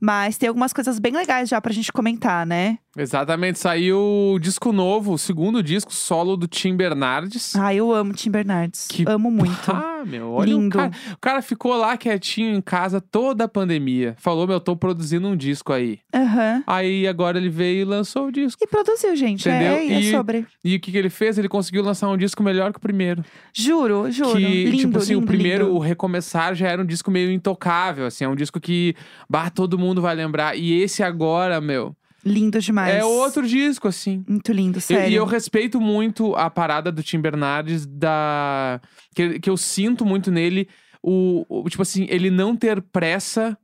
Mas 0.00 0.36
tem 0.36 0.48
algumas 0.48 0.72
coisas 0.72 0.98
bem 0.98 1.12
legais 1.12 1.48
já 1.48 1.60
pra 1.60 1.72
gente 1.72 1.92
comentar, 1.92 2.46
né? 2.46 2.78
Exatamente, 2.96 3.58
saiu 3.58 3.98
o 4.34 4.38
disco 4.38 4.72
novo, 4.72 5.12
o 5.12 5.18
segundo 5.18 5.62
disco 5.62 5.92
solo 5.92 6.36
do 6.36 6.46
Tim 6.46 6.76
Bernardes. 6.76 7.54
Ah, 7.56 7.74
eu 7.74 7.92
amo 7.92 8.12
Tim 8.12 8.30
Bernardes. 8.30 8.86
Que 8.88 9.04
Amo 9.06 9.30
muito. 9.30 9.70
Meu, 10.06 10.30
olha 10.32 10.46
Lindo. 10.52 10.68
o 10.76 10.80
cara. 10.80 10.90
O 11.12 11.18
cara 11.20 11.42
ficou 11.42 11.76
lá 11.76 11.96
quietinho 11.96 12.54
em 12.54 12.60
casa 12.60 13.00
toda 13.00 13.44
a 13.44 13.48
pandemia. 13.48 14.14
Falou, 14.18 14.46
meu, 14.46 14.60
tô 14.60 14.76
produzindo 14.76 15.26
um 15.26 15.36
disco 15.36 15.72
aí. 15.72 15.98
Aham. 16.14 16.62
Aí 16.66 17.06
agora 17.08 17.38
ele 17.38 17.48
veio 17.48 17.80
e 17.80 17.84
lançou 17.84 18.26
o 18.28 18.32
disco. 18.32 18.62
E 18.62 18.66
produziu, 18.66 19.14
gente. 19.16 19.48
Entendeu? 19.48 19.72
É, 19.72 19.86
é 19.86 20.00
E- 20.00 20.10
sobre. 20.10 20.46
E 20.64 20.76
o 20.76 20.80
que, 20.80 20.92
que 20.92 20.98
ele 20.98 21.10
fez? 21.10 21.36
Ele 21.38 21.48
conseguiu 21.48 21.82
lançar 21.82 22.08
um 22.08 22.16
disco 22.16 22.42
melhor 22.42 22.72
que 22.72 22.78
o 22.78 22.80
primeiro. 22.80 23.24
Juro, 23.52 24.10
juro. 24.10 24.36
que, 24.36 24.64
lindo, 24.64 24.76
tipo 24.78 24.98
assim, 24.98 25.14
lindo, 25.14 25.24
o 25.24 25.26
primeiro, 25.26 25.64
lindo. 25.66 25.76
o 25.76 25.80
Recomeçar, 25.80 26.54
já 26.54 26.68
era 26.68 26.80
um 26.82 26.86
disco 26.86 27.10
meio 27.10 27.30
intocável, 27.32 28.06
assim. 28.06 28.24
É 28.24 28.28
um 28.28 28.36
disco 28.36 28.60
que, 28.60 28.94
bah, 29.28 29.50
todo 29.50 29.78
mundo 29.78 30.00
vai 30.00 30.14
lembrar. 30.14 30.56
E 30.56 30.80
esse 30.80 31.02
agora, 31.02 31.60
meu, 31.60 31.94
Lindo 32.26 32.58
demais. 32.60 32.94
é 32.94 33.04
outro 33.04 33.46
disco, 33.46 33.86
assim. 33.86 34.24
Muito 34.28 34.52
lindo, 34.52 34.78
Eu- 34.78 34.82
sério. 34.82 35.12
e 35.12 35.14
eu 35.14 35.24
respeito 35.24 35.80
muito 35.80 36.34
a 36.34 36.50
parada 36.50 36.90
do 36.90 37.02
Tim 37.02 37.20
Bernardes, 37.20 37.86
da... 37.86 38.80
Que, 39.14 39.38
que 39.38 39.48
eu 39.48 39.56
sinto 39.56 40.04
muito 40.04 40.30
nele, 40.30 40.68
o, 41.02 41.46
o- 41.48 41.68
tipo 41.70 41.82
assim, 41.82 42.06
ele 42.10 42.28
não 42.30 42.56
ter 42.56 42.82
pressa 42.82 43.56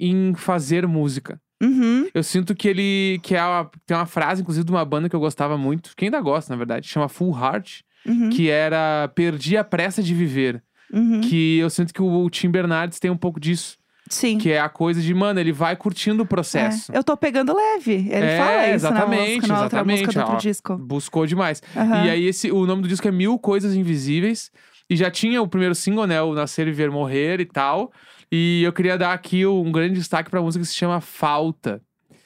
em 0.00 0.34
fazer 0.34 0.86
música. 0.86 1.40
Uhum. 1.62 2.08
Eu 2.14 2.22
sinto 2.22 2.54
que 2.54 2.68
ele. 2.68 3.18
que 3.22 3.34
é 3.34 3.42
uma, 3.42 3.70
tem 3.86 3.96
uma 3.96 4.04
frase, 4.04 4.42
inclusive, 4.42 4.64
de 4.64 4.70
uma 4.70 4.84
banda 4.84 5.08
que 5.08 5.16
eu 5.16 5.20
gostava 5.20 5.56
muito, 5.56 5.92
que 5.96 6.04
ainda 6.04 6.20
gosta, 6.20 6.52
na 6.52 6.56
verdade, 6.58 6.86
chama 6.88 7.08
Full 7.08 7.34
Heart, 7.34 7.80
Uhum. 8.06 8.28
que 8.30 8.48
era 8.50 9.10
Perdi 9.14 9.56
a 9.56 9.64
pressa 9.64 10.02
de 10.02 10.14
viver. 10.14 10.62
uhum. 10.92 11.20
Que 11.22 11.58
eu 11.58 11.68
sinto 11.70 11.92
que 11.94 12.00
o 12.02 12.28
Tim 12.30 12.50
Bernardes 12.50 12.98
tem 13.00 13.10
um 13.10 13.16
pouco 13.16 13.40
disso. 13.40 13.76
Sim. 14.08 14.38
Que 14.38 14.52
é 14.52 14.60
a 14.60 14.68
coisa 14.68 15.00
de, 15.02 15.12
mano, 15.12 15.40
ele 15.40 15.52
vai 15.52 15.74
curtindo 15.76 16.22
o 16.22 16.26
processo. 16.26 16.92
É, 16.92 16.98
Eu 16.98 17.02
tô 17.04 17.16
pegando 17.16 17.54
leve. 17.54 17.92
Ele 18.10 18.24
É, 18.24 18.38
fala 18.38 18.64
isso 18.66 18.74
exatamente, 18.74 19.18
na 19.18 19.26
música, 19.26 19.46
na 19.48 19.62
outra 19.62 19.84
música 19.84 20.06
do 20.06 20.10
exatamente, 20.10 20.18
outro 20.32 20.34
ó. 20.34 20.50
disco. 20.50 20.76
Buscou 20.76 21.26
demais. 21.26 21.62
Aham. 21.76 22.04
E 22.04 22.10
aí, 22.10 22.24
esse, 22.26 22.50
o 22.52 22.64
nome 22.66 22.82
do 22.82 22.88
disco 22.88 23.06
é 23.08 23.10
Mil 23.10 23.38
Coisas 23.38 23.74
Invisíveis. 23.74 24.50
E 24.88 24.94
já 24.96 25.10
tinha 25.10 25.42
o 25.42 25.48
primeiro 25.48 25.74
single, 25.74 26.06
né? 26.06 26.22
O 26.22 26.32
Nascer, 26.34 26.64
Viver, 26.66 26.90
Morrer 26.90 27.40
e 27.40 27.44
tal. 27.44 27.90
E 28.30 28.62
eu 28.62 28.72
queria 28.72 28.96
dar 28.96 29.12
aqui 29.12 29.44
um 29.44 29.70
grande 29.72 29.94
destaque 29.94 30.30
pra 30.30 30.40
música 30.40 30.62
que 30.64 30.68
se 30.70 30.76
chama 30.76 31.00
Falta. 31.00 31.80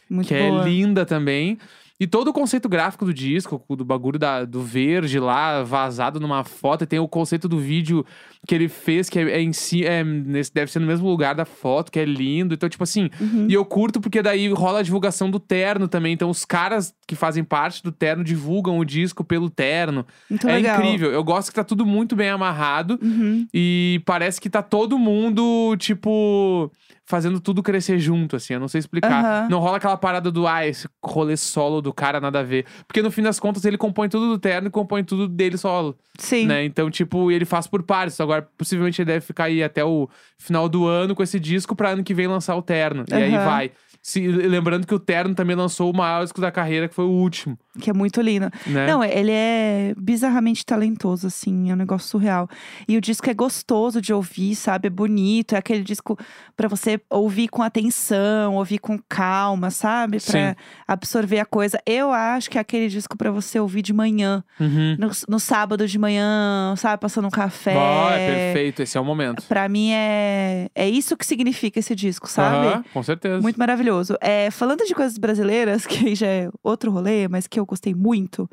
Muito 0.09 0.27
que 0.29 0.35
boa. 0.38 0.61
é 0.62 0.64
linda 0.64 1.07
também. 1.07 1.57
E 2.01 2.07
todo 2.07 2.29
o 2.29 2.33
conceito 2.33 2.67
gráfico 2.67 3.05
do 3.05 3.13
disco, 3.13 3.63
do 3.69 3.85
bagulho 3.85 4.19
da, 4.19 4.47
do 4.47 4.63
verde 4.63 5.21
lá, 5.21 5.63
vazado 5.63 6.19
numa 6.19 6.43
foto. 6.43 6.83
E 6.85 6.87
tem 6.87 6.99
o 6.99 7.07
conceito 7.07 7.47
do 7.47 7.59
vídeo 7.59 8.07
que 8.47 8.55
ele 8.55 8.69
fez, 8.71 9.11
que 9.11 9.19
é, 9.19 9.33
é 9.33 9.43
em 9.43 9.53
si, 9.53 9.85
é, 9.85 10.03
nesse, 10.03 10.51
deve 10.55 10.73
ser 10.73 10.79
no 10.79 10.87
mesmo 10.87 11.07
lugar 11.11 11.35
da 11.35 11.45
foto, 11.45 11.93
que 11.93 11.99
é 12.01 12.05
lindo. 12.07 12.55
Então, 12.55 12.71
tipo 12.71 12.83
assim, 12.83 13.11
Uhum. 13.21 13.47
e 13.51 13.53
eu 13.53 13.65
curto 13.67 14.01
porque 14.01 14.23
daí 14.23 14.49
rola 14.51 14.79
a 14.79 14.83
divulgação 14.83 15.31
do 15.31 15.39
terno 15.39 15.87
também. 15.89 16.15
Então, 16.15 16.31
os 16.31 16.47
caras 16.47 16.95
que 17.07 17.15
fazem 17.15 17.45
parte 17.45 17.83
do 17.83 17.93
terno 17.93 18.25
divulgam 18.25 18.79
o 18.79 18.85
disco 18.85 19.23
pelo 19.23 19.51
terno. 19.51 20.07
Muito 20.31 20.49
é 20.49 20.55
legal. 20.55 20.79
incrível. 20.83 21.11
Eu 21.13 21.23
gosto 21.23 21.51
que 21.51 21.55
tá 21.57 21.65
tudo 21.65 21.85
muito 21.85 22.17
bem 22.17 22.31
amarrado. 22.31 22.99
Uhum. 23.03 23.47
E 23.53 24.01
parece 24.07 24.41
que 24.41 24.49
tá 24.49 24.63
todo 24.63 24.99
mundo, 24.99 25.77
tipo, 25.77 26.73
fazendo 27.11 27.40
tudo 27.40 27.62
crescer 27.62 27.99
junto, 27.99 28.37
assim. 28.37 28.55
Eu 28.55 28.61
não 28.61 28.68
sei 28.68 28.79
explicar. 28.79 29.25
Aham. 29.25 29.49
Não 29.51 29.59
rola 29.59 29.77
aquela 29.79 29.96
parada 29.96 30.31
do, 30.31 30.46
ah, 30.46 30.66
esse 30.66 30.88
rolê 31.05 31.37
solo 31.37 31.83
do 31.83 31.92
cara 31.92 32.20
nada 32.20 32.38
a 32.40 32.42
ver. 32.42 32.64
Porque 32.87 33.03
no 33.03 33.11
fim 33.11 33.20
das 33.23 33.38
contas 33.40 33.64
ele 33.64 33.77
compõe 33.77 34.09
tudo 34.09 34.29
do 34.29 34.38
terno 34.38 34.68
e 34.68 34.70
compõe 34.70 35.03
tudo 35.05 35.27
dele 35.29 35.59
solo, 35.59 35.96
Sim. 36.18 36.46
né? 36.46 36.64
Então, 36.64 36.88
tipo, 36.90 37.31
ele 37.31 37.44
faz 37.44 37.66
por 37.66 37.83
partes. 37.83 38.20
Agora, 38.20 38.49
possivelmente 38.57 39.03
ele 39.03 39.07
deve 39.07 39.20
ficar 39.27 39.44
aí 39.44 39.62
até 39.62 39.85
o 39.85 40.09
final 40.38 40.68
do 40.68 40.87
ano 40.87 41.14
com 41.14 41.23
esse 41.23 41.40
disco 41.40 41.75
pra 41.75 41.90
ano 41.90 42.05
que 42.05 42.14
vem 42.14 42.27
lançar 42.29 42.55
o 42.57 42.62
terno. 42.62 43.05
E 43.11 43.14
aí 43.14 43.31
vai. 43.33 43.73
Se- 44.03 44.27
lembrando 44.27 44.87
que 44.87 44.94
o 44.94 44.99
terno 44.99 45.35
também 45.35 45.55
lançou 45.55 45.90
o 45.92 45.96
maior 45.96 46.23
disco 46.23 46.40
da 46.40 46.51
carreira, 46.51 46.88
que 46.88 46.94
foi 46.94 47.05
o 47.05 47.11
último, 47.11 47.59
Que 47.81 47.90
é 47.90 47.93
muito 47.93 48.21
lindo. 48.21 48.51
né? 48.66 48.87
Não, 48.87 49.03
ele 49.03 49.33
é 49.33 49.95
bizarramente 49.97 50.64
talentoso, 50.64 51.27
assim, 51.27 51.71
é 51.71 51.75
um 51.75 51.77
negócio 51.77 52.09
surreal. 52.09 52.49
E 52.87 52.97
o 52.97 53.01
disco 53.01 53.29
é 53.31 53.35
gostoso 53.35 54.01
de 54.01 54.12
ouvir, 54.12 54.55
sabe? 54.55 54.87
É 54.88 54.90
bonito, 54.90 55.55
é 55.55 55.59
aquele 55.59 55.83
disco 55.83 56.19
pra 56.57 56.69
você 56.69 57.01
ouvir 57.11 57.49
com 57.49 57.62
atenção, 57.62 58.55
ouvir 58.57 58.79
com 58.79 58.99
calma, 59.09 59.71
sabe? 59.71 60.19
Pra 60.21 60.33
Sim. 60.51 60.57
absorver 60.87 61.38
a 61.40 61.45
coisa. 61.45 61.81
Eu 61.87 62.12
acho 62.12 62.51
que 62.51 62.59
é 62.59 62.61
aquele 62.61 62.88
disco 62.88 63.16
pra 63.16 63.31
você 63.31 63.59
ouvir 63.59 63.83
de 63.83 63.93
manhã, 63.93 64.45
Uhum. 64.59 64.97
no, 64.99 65.11
no 65.29 65.40
sábado 65.40 65.87
de 65.87 65.99
manhã, 65.99 66.75
sabe? 66.77 67.01
Passando 67.01 67.27
um 67.27 67.31
café. 67.31 67.75
Ó, 67.77 68.11
é 68.11 68.27
perfeito, 68.27 68.83
esse 68.83 68.97
é 68.97 69.01
o 69.01 69.05
momento. 69.05 69.43
Pra 69.45 69.69
mim 69.69 69.90
é, 69.93 70.69
é 70.75 70.88
isso 70.88 71.16
que 71.16 71.25
significa 71.27 71.79
esse 71.79 71.95
disco, 71.95 72.29
sabe? 72.29 72.66
Aham, 72.66 72.85
com 72.93 73.03
certeza. 73.03 73.40
Muito 73.40 73.57
maravilhoso. 73.59 74.16
É, 74.21 74.51
falando 74.51 74.85
de 74.85 74.95
coisas 74.95 75.16
brasileiras, 75.19 75.87
que 75.87 76.14
já 76.14 76.27
é 76.27 76.51
outro 76.62 76.90
rolê, 76.90 77.29
mas 77.29 77.47
que 77.47 77.59
eu 77.59 77.66
gostei 77.71 77.95
muito, 77.95 78.49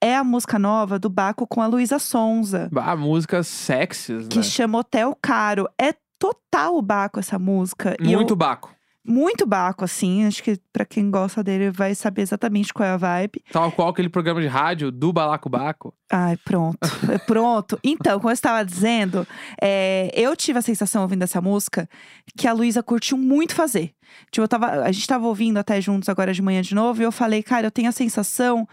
é 0.00 0.14
a 0.16 0.22
música 0.24 0.58
nova 0.58 0.98
do 0.98 1.08
Baco 1.08 1.46
com 1.46 1.62
a 1.62 1.66
Luísa 1.66 1.98
Sonza, 1.98 2.68
Ah, 2.76 2.96
músicas 2.96 3.46
sexys, 3.48 4.28
que 4.28 4.38
né? 4.38 4.42
chama 4.42 4.78
Hotel 4.78 5.16
Caro. 5.22 5.68
É 5.80 5.94
total 6.18 6.76
o 6.76 6.82
Baco 6.82 7.18
essa 7.20 7.38
música. 7.38 7.96
E 8.00 8.12
eu- 8.12 8.18
Muito 8.18 8.34
baco. 8.36 8.74
Muito 9.08 9.46
Baco, 9.46 9.84
assim. 9.84 10.26
Acho 10.26 10.42
que 10.42 10.58
pra 10.72 10.84
quem 10.84 11.10
gosta 11.10 11.42
dele 11.42 11.70
vai 11.70 11.94
saber 11.94 12.22
exatamente 12.22 12.72
qual 12.74 12.86
é 12.88 12.92
a 12.92 12.96
vibe. 12.96 13.42
Tal 13.50 13.72
qual 13.72 13.88
aquele 13.88 14.08
programa 14.08 14.40
de 14.40 14.46
rádio 14.46 14.90
do 14.92 15.12
Balacobaco. 15.12 15.94
Ai, 16.12 16.36
pronto. 16.44 16.78
É 17.10 17.18
pronto. 17.18 17.78
Então, 17.82 18.18
como 18.18 18.28
eu 18.30 18.34
estava 18.34 18.62
dizendo, 18.64 19.26
é, 19.60 20.10
eu 20.14 20.36
tive 20.36 20.58
a 20.58 20.62
sensação 20.62 21.02
ouvindo 21.02 21.22
essa 21.22 21.40
música 21.40 21.88
que 22.36 22.46
a 22.46 22.52
Luísa 22.52 22.82
curtiu 22.82 23.16
muito 23.16 23.54
fazer. 23.54 23.92
Tipo, 24.30 24.44
eu 24.44 24.48
tava, 24.48 24.66
a 24.82 24.92
gente 24.92 25.06
tava 25.06 25.26
ouvindo 25.26 25.56
até 25.58 25.80
juntos 25.80 26.08
agora 26.08 26.32
de 26.34 26.42
manhã 26.42 26.60
de 26.60 26.74
novo, 26.74 27.00
e 27.00 27.04
eu 27.04 27.12
falei, 27.12 27.42
cara, 27.42 27.66
eu 27.66 27.70
tenho 27.70 27.88
a 27.88 27.92
sensação 27.92 28.66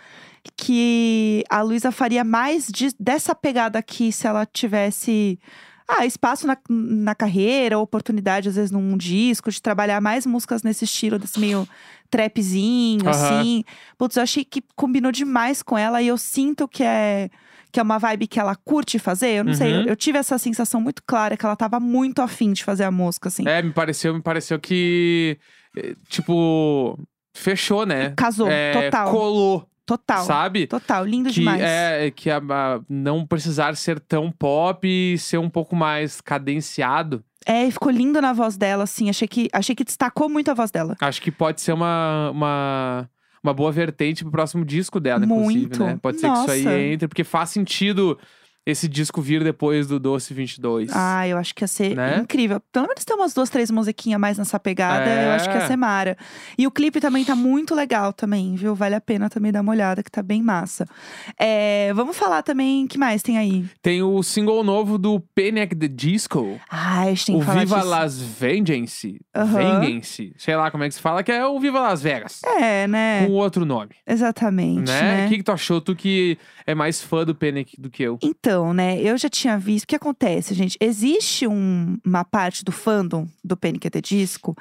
que 0.57 1.43
a 1.49 1.61
Luísa 1.61 1.91
faria 1.91 2.23
mais 2.23 2.67
de- 2.67 2.95
dessa 2.99 3.33
pegada 3.33 3.79
aqui 3.79 4.11
se 4.11 4.27
ela 4.27 4.45
tivesse. 4.45 5.39
Ah, 5.87 6.05
espaço 6.05 6.47
na, 6.47 6.57
na 6.69 7.13
carreira, 7.13 7.77
oportunidade, 7.77 8.49
às 8.49 8.55
vezes, 8.55 8.71
num 8.71 8.97
disco, 8.97 9.51
de 9.51 9.61
trabalhar 9.61 10.01
mais 10.01 10.25
músicas 10.25 10.63
nesse 10.63 10.85
estilo, 10.85 11.19
desse 11.19 11.39
meio 11.39 11.67
trapzinho, 12.09 13.07
Aham. 13.07 13.11
assim. 13.11 13.63
Putz, 13.97 14.15
eu 14.17 14.23
achei 14.23 14.43
que 14.43 14.63
combinou 14.75 15.11
demais 15.11 15.61
com 15.61 15.77
ela 15.77 16.01
e 16.01 16.07
eu 16.07 16.17
sinto 16.17 16.67
que 16.67 16.83
é 16.83 17.29
que 17.71 17.79
é 17.79 17.83
uma 17.83 17.97
vibe 17.99 18.25
que 18.27 18.39
ela 18.39 18.55
curte 18.55 18.97
fazer. 18.97 19.31
Eu 19.39 19.43
não 19.43 19.53
sei, 19.53 19.73
eu, 19.75 19.79
Uhum. 19.79 19.85
eu 19.87 19.95
tive 19.97 20.17
essa 20.17 20.37
sensação 20.37 20.79
muito 20.79 21.03
clara 21.05 21.35
que 21.35 21.45
ela 21.45 21.57
tava 21.57 21.77
muito 21.77 22.21
afim 22.21 22.53
de 22.53 22.63
fazer 22.63 22.85
a 22.85 22.91
música, 22.91 23.27
assim. 23.27 23.45
É, 23.45 23.61
me 23.61 23.73
pareceu, 23.73 24.13
me 24.13 24.21
pareceu 24.21 24.57
que. 24.59 25.37
eh, 25.77 25.93
Tipo. 26.07 26.97
Fechou, 27.37 27.85
né? 27.85 28.11
Casou, 28.15 28.47
É, 28.49 28.71
total. 28.89 29.11
Colou, 29.11 29.67
Total. 29.85 30.25
sabe? 30.25 30.65
Total, 30.67 31.05
lindo 31.05 31.29
que 31.29 31.35
demais. 31.35 31.61
é 31.61 32.11
que 32.11 32.29
a, 32.29 32.37
a- 32.37 32.79
não 32.89 33.25
precisar 33.25 33.75
ser 33.75 33.99
tão 33.99 34.31
pop 34.31 34.87
e 34.87 35.17
ser 35.17 35.37
um 35.37 35.49
pouco 35.49 35.75
mais 35.75 36.19
cadenciado. 36.21 37.23
É, 37.45 37.65
e 37.67 37.71
ficou 37.71 37.91
lindo 37.91 38.19
na 38.19 38.33
voz 38.33 38.57
dela, 38.57 38.83
assim. 38.85 39.09
Achei 39.09 39.27
que, 39.27 39.47
achei 39.53 39.75
que 39.75 39.83
destacou 39.83 40.27
muito 40.27 40.49
a 40.49 40.53
voz 40.55 40.71
dela. 40.71 40.95
Acho 40.99 41.21
que 41.21 41.31
pode 41.31 41.61
ser 41.61 41.73
uma, 41.73 42.31
uma, 42.31 43.09
uma 43.43 43.53
boa 43.53 43.71
vertente 43.71 44.23
pro 44.23 44.31
próximo 44.31 44.65
disco 44.65 44.99
dela, 44.99 45.23
Muito. 45.25 45.51
inclusive, 45.51 45.83
né? 45.83 45.99
Pode 46.01 46.19
ser 46.19 46.27
que 46.27 46.33
isso 46.33 46.41
Nossa. 46.41 46.69
aí 46.71 46.93
entre, 46.93 47.07
porque 47.07 47.23
faz 47.23 47.51
sentido 47.51 48.17
esse 48.65 48.87
disco 48.87 49.21
vir 49.21 49.43
depois 49.43 49.87
do 49.87 49.99
Doce 49.99 50.33
22. 50.33 50.89
Ah, 50.93 51.27
eu 51.27 51.37
acho 51.37 51.53
que 51.53 51.63
ia 51.63 51.67
ser 51.67 51.95
Né? 51.95 52.17
incrível. 52.17 52.59
Pelo 52.71 52.87
menos 52.87 53.05
ter 53.05 53.13
umas 53.13 53.33
duas, 53.33 53.49
três 53.49 53.69
musiquinhas 53.69 54.19
mais 54.19 54.37
nessa 54.37 54.59
pegada, 54.59 55.05
eu 55.09 55.31
acho 55.33 55.49
que 55.49 55.55
ia 55.55 55.63
É. 55.63 55.67
ser 55.67 55.75
mara. 55.75 56.17
E 56.57 56.65
o 56.65 56.71
clipe 56.71 56.99
também 56.99 57.23
tá 57.23 57.35
muito 57.35 57.75
legal 57.75 58.11
também, 58.11 58.55
viu? 58.55 58.73
Vale 58.73 58.95
a 58.95 59.01
pena 59.01 59.29
também 59.29 59.51
dar 59.51 59.61
uma 59.61 59.71
olhada, 59.71 60.01
que 60.01 60.09
tá 60.09 60.23
bem 60.23 60.41
massa. 60.41 60.87
É, 61.39 61.93
vamos 61.93 62.17
falar 62.17 62.41
também, 62.41 62.87
que 62.87 62.97
mais 62.97 63.21
tem 63.21 63.37
aí? 63.37 63.65
Tem 63.81 64.01
o 64.01 64.21
single 64.23 64.63
novo 64.63 64.97
do 64.97 65.19
Panic! 65.35 65.75
The 65.75 65.87
Disco. 65.87 66.59
Ah, 66.69 67.01
a 67.01 67.05
gente 67.09 67.25
tem 67.27 67.35
o 67.35 67.39
que 67.39 67.45
falar 67.45 67.59
Viva 67.59 67.75
disso. 67.77 67.89
Las 67.89 68.19
Vengeance. 68.21 69.19
Aham. 69.35 69.79
Vengeance. 69.81 70.33
Sei 70.37 70.55
lá 70.55 70.71
como 70.71 70.83
é 70.83 70.87
que 70.87 70.95
se 70.95 71.01
fala, 71.01 71.21
que 71.23 71.31
é 71.31 71.45
o 71.45 71.59
Viva 71.59 71.79
Las 71.81 72.01
Vegas. 72.01 72.41
É, 72.43 72.87
né? 72.87 73.25
Com 73.27 73.33
outro 73.33 73.65
nome. 73.65 73.91
Exatamente, 74.07 74.87
né? 74.91 75.01
né? 75.01 75.25
O 75.25 75.29
que, 75.29 75.37
que 75.37 75.43
tu 75.43 75.51
achou? 75.51 75.81
Tu 75.81 75.95
que 75.95 76.37
é 76.65 76.73
mais 76.75 77.01
fã 77.01 77.23
do 77.25 77.35
Panic 77.35 77.79
do 77.79 77.89
que 77.89 78.03
eu. 78.03 78.17
Então, 78.23 78.73
né, 78.73 78.99
eu 79.01 79.17
já 79.17 79.29
tinha 79.29 79.57
visto. 79.57 79.83
O 79.83 79.87
que 79.87 79.95
acontece, 79.95 80.53
gente? 80.53 80.77
Existe 80.81 81.47
um- 81.47 81.97
uma 82.05 82.23
parte 82.23 82.63
do 82.63 82.71
fandom 82.71 83.27
do 83.43 83.55
Panic! 83.55 83.87
At 83.87 84.01
Disco 84.01 84.55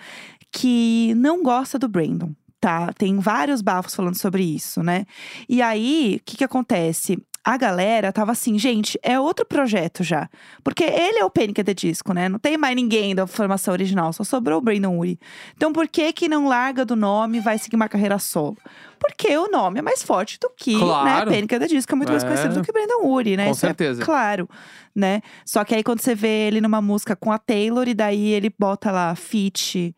que 0.52 1.12
não 1.16 1.42
gosta 1.42 1.78
do 1.78 1.88
Brandon, 1.88 2.32
tá? 2.60 2.92
Tem 2.92 3.18
vários 3.18 3.60
bafos 3.60 3.94
falando 3.94 4.16
sobre 4.16 4.44
isso, 4.44 4.82
né? 4.82 5.04
E 5.48 5.60
aí, 5.60 6.18
o 6.20 6.24
que 6.24 6.36
que 6.36 6.44
acontece? 6.44 7.18
A 7.46 7.58
galera 7.58 8.10
tava 8.10 8.32
assim, 8.32 8.58
gente, 8.58 8.98
é 9.02 9.20
outro 9.20 9.44
projeto 9.44 10.02
já. 10.02 10.30
Porque 10.62 10.82
ele 10.82 11.18
é 11.18 11.24
o 11.24 11.28
Panic! 11.30 11.60
At 11.60 11.66
The 11.66 11.74
Disco, 11.74 12.14
né? 12.14 12.26
Não 12.26 12.38
tem 12.38 12.56
mais 12.56 12.74
ninguém 12.74 13.14
da 13.14 13.26
formação 13.26 13.72
original, 13.72 14.12
só 14.14 14.24
sobrou 14.24 14.58
o 14.58 14.60
Brandon 14.62 14.96
Urie. 14.96 15.18
Então, 15.54 15.70
por 15.70 15.86
que 15.86 16.10
que 16.14 16.26
não 16.26 16.46
larga 16.48 16.84
do 16.86 16.96
nome 16.96 17.36
e 17.38 17.40
vai 17.42 17.58
seguir 17.58 17.76
uma 17.76 17.88
carreira 17.88 18.18
solo? 18.18 18.56
Porque 18.98 19.36
o 19.36 19.48
nome 19.50 19.78
é 19.78 19.82
mais 19.82 20.02
forte 20.02 20.38
do 20.40 20.50
que, 20.56 20.78
Claro. 20.78 21.30
né? 21.30 21.36
Panic! 21.36 21.54
At 21.54 21.60
The 21.60 21.66
Disco 21.66 21.92
é 21.92 21.96
muito 21.96 22.10
mais 22.10 22.24
É. 22.24 22.26
conhecido 22.26 22.54
do 22.54 22.62
que 22.62 22.72
Brandon 22.72 23.06
Urie, 23.06 23.36
né? 23.36 23.44
Com 23.44 23.50
Isso 23.52 23.66
é 23.66 23.68
certeza. 23.68 24.02
claro, 24.02 24.48
né? 24.94 25.20
Só 25.44 25.62
que 25.64 25.74
aí 25.74 25.82
quando 25.84 26.00
você 26.00 26.14
vê 26.14 26.46
ele 26.46 26.62
numa 26.62 26.80
música 26.80 27.14
com 27.14 27.30
a 27.30 27.36
Taylor 27.38 27.86
e 27.86 27.92
daí 27.92 28.28
ele 28.28 28.50
bota 28.58 28.90
lá 28.90 29.14
feat 29.14 29.94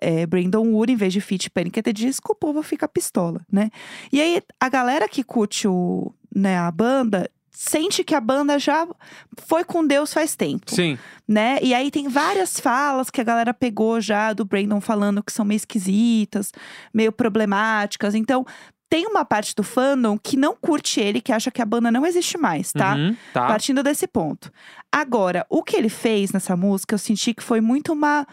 é, 0.00 0.26
Brandon 0.26 0.62
Wood 0.72 0.92
em 0.92 0.96
vez 0.96 1.12
de 1.12 1.20
feat 1.20 1.50
Panic! 1.50 1.78
At 1.78 1.84
The 1.84 1.92
Disco, 1.92 2.32
o 2.32 2.34
povo 2.34 2.62
fica 2.62 2.88
pistola, 2.88 3.40
né? 3.52 3.70
E 4.10 4.18
aí 4.20 4.42
a 4.58 4.68
galera 4.70 5.06
que 5.08 5.22
curte 5.22 5.68
o, 5.68 6.12
né, 6.36 6.58
a 6.58 6.70
banda 6.70 7.30
sente 7.50 8.04
que 8.04 8.14
a 8.14 8.20
banda 8.20 8.58
já 8.58 8.86
foi 9.46 9.64
com 9.64 9.86
Deus 9.86 10.12
faz 10.12 10.36
tempo 10.36 10.70
Sim. 10.74 10.98
né? 11.26 11.58
E 11.62 11.72
aí 11.72 11.90
tem 11.90 12.06
várias 12.06 12.60
falas 12.60 13.08
que 13.08 13.18
a 13.18 13.24
galera 13.24 13.54
pegou 13.54 13.98
já 13.98 14.34
do 14.34 14.44
Brandon 14.44 14.78
falando 14.78 15.22
que 15.22 15.32
são 15.32 15.42
meio 15.42 15.56
esquisitas, 15.56 16.52
meio 16.92 17.10
problemáticas. 17.10 18.14
Então, 18.14 18.44
tem 18.90 19.06
uma 19.06 19.24
parte 19.24 19.54
do 19.54 19.62
fandom 19.62 20.18
que 20.18 20.36
não 20.36 20.54
curte 20.54 21.00
ele, 21.00 21.22
que 21.22 21.32
acha 21.32 21.50
que 21.50 21.62
a 21.62 21.64
banda 21.64 21.90
não 21.90 22.04
existe 22.04 22.36
mais, 22.36 22.72
tá? 22.72 22.94
Uhum, 22.94 23.16
tá. 23.32 23.46
Partindo 23.46 23.82
desse 23.82 24.06
ponto. 24.06 24.52
Agora, 24.92 25.46
o 25.48 25.62
que 25.62 25.76
ele 25.76 25.88
fez 25.88 26.32
nessa 26.32 26.54
música, 26.54 26.94
eu 26.94 26.98
senti 26.98 27.32
que 27.32 27.42
foi 27.42 27.62
muito 27.62 27.90
uma 27.90 28.26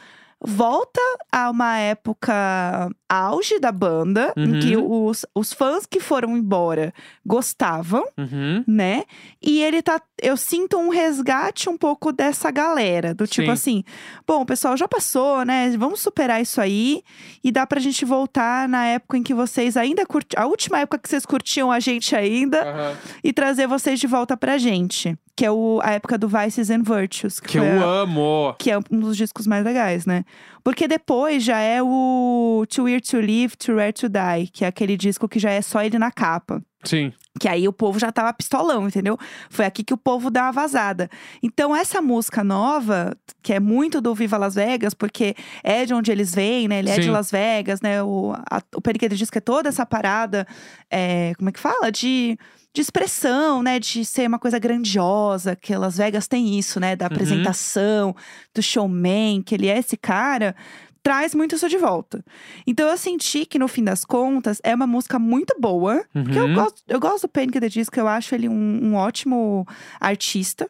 volta 0.43 0.99
a 1.31 1.49
uma 1.49 1.77
época 1.77 2.89
auge 3.09 3.59
da 3.59 3.71
banda, 3.71 4.33
em 4.35 4.59
que 4.59 4.75
os, 4.77 5.25
os 5.35 5.53
fãs 5.53 5.85
que 5.85 5.99
foram 5.99 6.35
embora 6.37 6.93
gostavam 7.25 8.03
Uhum. 8.17 8.63
né? 8.67 9.03
E 9.41 9.61
ele 9.61 9.81
tá. 9.81 10.01
Eu 10.21 10.35
sinto 10.37 10.77
um 10.77 10.89
resgate 10.89 11.69
um 11.69 11.77
pouco 11.77 12.11
dessa 12.11 12.49
galera. 12.51 13.13
Do 13.13 13.27
tipo 13.27 13.47
Sim. 13.47 13.51
assim: 13.51 13.83
bom, 14.27 14.41
o 14.41 14.45
pessoal 14.45 14.75
já 14.77 14.87
passou, 14.87 15.43
né? 15.45 15.75
Vamos 15.77 16.01
superar 16.01 16.41
isso 16.41 16.59
aí. 16.61 17.01
E 17.43 17.51
dá 17.51 17.65
pra 17.67 17.79
gente 17.79 18.03
voltar 18.05 18.67
na 18.67 18.85
época 18.85 19.17
em 19.17 19.23
que 19.23 19.33
vocês 19.33 19.77
ainda 19.77 20.05
curtiam. 20.05 20.43
A 20.43 20.47
última 20.47 20.79
época 20.79 20.97
que 20.99 21.09
vocês 21.09 21.25
curtiam 21.25 21.71
a 21.71 21.79
gente 21.79 22.15
ainda. 22.15 22.61
Aham. 22.63 22.97
E 23.23 23.31
trazer 23.33 23.67
vocês 23.67 23.99
de 23.99 24.07
volta 24.07 24.35
pra 24.37 24.57
gente. 24.57 25.17
Que 25.35 25.45
é 25.45 25.51
o, 25.51 25.79
a 25.83 25.91
época 25.93 26.15
do 26.17 26.27
Vices 26.27 26.69
and 26.69 26.83
Virtues. 26.83 27.39
Que 27.39 27.57
foi 27.57 27.67
eu 27.67 27.81
a- 27.83 28.01
amo. 28.01 28.55
que 28.59 28.69
é 28.69 28.77
um 28.77 28.99
dos 28.99 29.17
discos 29.17 29.47
mais 29.47 29.63
legais, 29.65 30.05
né? 30.05 30.23
Porque 30.63 30.87
depois 30.87 31.43
já 31.43 31.59
é 31.59 31.81
o 31.81 32.63
Too 32.69 32.85
Weird 32.85 33.09
to 33.09 33.17
Live, 33.19 33.57
Too 33.57 33.75
Rare 33.75 33.93
to 33.93 34.07
Die, 34.07 34.47
que 34.53 34.63
é 34.63 34.67
aquele 34.67 34.95
disco 34.95 35.27
que 35.27 35.39
já 35.39 35.49
é 35.49 35.61
só 35.61 35.81
ele 35.83 35.97
na 35.97 36.11
capa. 36.11 36.61
Sim. 36.83 37.11
Que 37.39 37.47
aí 37.47 37.67
o 37.67 37.73
povo 37.73 37.97
já 37.97 38.11
tava 38.11 38.31
pistolão, 38.33 38.87
entendeu? 38.87 39.17
Foi 39.49 39.65
aqui 39.65 39.83
que 39.83 39.93
o 39.93 39.97
povo 39.97 40.29
dá 40.29 40.43
uma 40.43 40.51
vazada. 40.51 41.09
Então, 41.41 41.75
essa 41.75 41.99
música 42.01 42.43
nova, 42.43 43.15
que 43.41 43.53
é 43.53 43.59
muito 43.59 43.99
do 44.01 44.13
Viva 44.13 44.37
Las 44.37 44.53
Vegas, 44.53 44.93
porque 44.93 45.33
é 45.63 45.83
de 45.85 45.93
onde 45.95 46.11
eles 46.11 46.35
vêm, 46.35 46.67
né? 46.67 46.79
Ele 46.79 46.91
é 46.91 46.95
de 46.97 47.03
Sim. 47.05 47.09
Las 47.09 47.31
Vegas, 47.31 47.81
né? 47.81 48.03
O, 48.03 48.33
a, 48.33 48.61
o 48.75 48.81
Periquete 48.81 49.15
diz 49.15 49.29
que 49.31 49.39
é 49.39 49.41
toda 49.41 49.67
essa 49.69 49.85
parada, 49.85 50.45
é, 50.91 51.33
como 51.37 51.49
é 51.49 51.51
que 51.51 51.59
fala? 51.59 51.91
De, 51.91 52.37
de 52.73 52.81
expressão, 52.81 53.61
né? 53.61 53.79
De 53.79 54.03
ser 54.03 54.27
uma 54.27 54.39
coisa 54.39 54.57
grandiosa, 54.59 55.55
que 55.55 55.75
Las 55.75 55.97
Vegas 55.97 56.27
tem 56.27 56.57
isso, 56.57 56.79
né? 56.79 56.95
Da 56.95 57.05
apresentação, 57.05 58.15
do 58.53 58.61
showman, 58.61 59.41
que 59.43 59.53
ele 59.55 59.67
é 59.67 59.77
esse 59.77 59.95
cara. 59.95 60.55
Traz 61.03 61.35
muito 61.35 61.53
isso 61.55 61.67
de 61.67 61.77
volta. 61.77 62.23
Então 62.65 62.87
eu 62.89 62.97
senti 62.97 63.45
que, 63.45 63.59
no 63.59 63.67
fim 63.67 63.83
das 63.83 64.05
contas, 64.05 64.59
é 64.63 64.73
uma 64.73 64.87
música 64.87 65.19
muito 65.19 65.53
boa. 65.59 66.03
Porque 66.13 66.39
eu 66.39 66.45
Uhum. 66.47 66.53
gosto, 66.53 66.81
eu 66.87 66.99
gosto 66.99 67.21
do 67.23 67.27
Panic! 67.29 67.59
The 67.59 67.67
Disco, 67.69 67.99
eu 67.99 68.07
acho 68.07 68.33
ele 68.33 68.47
um, 68.47 68.79
um 68.85 68.95
ótimo 68.95 69.67
artista. 69.99 70.69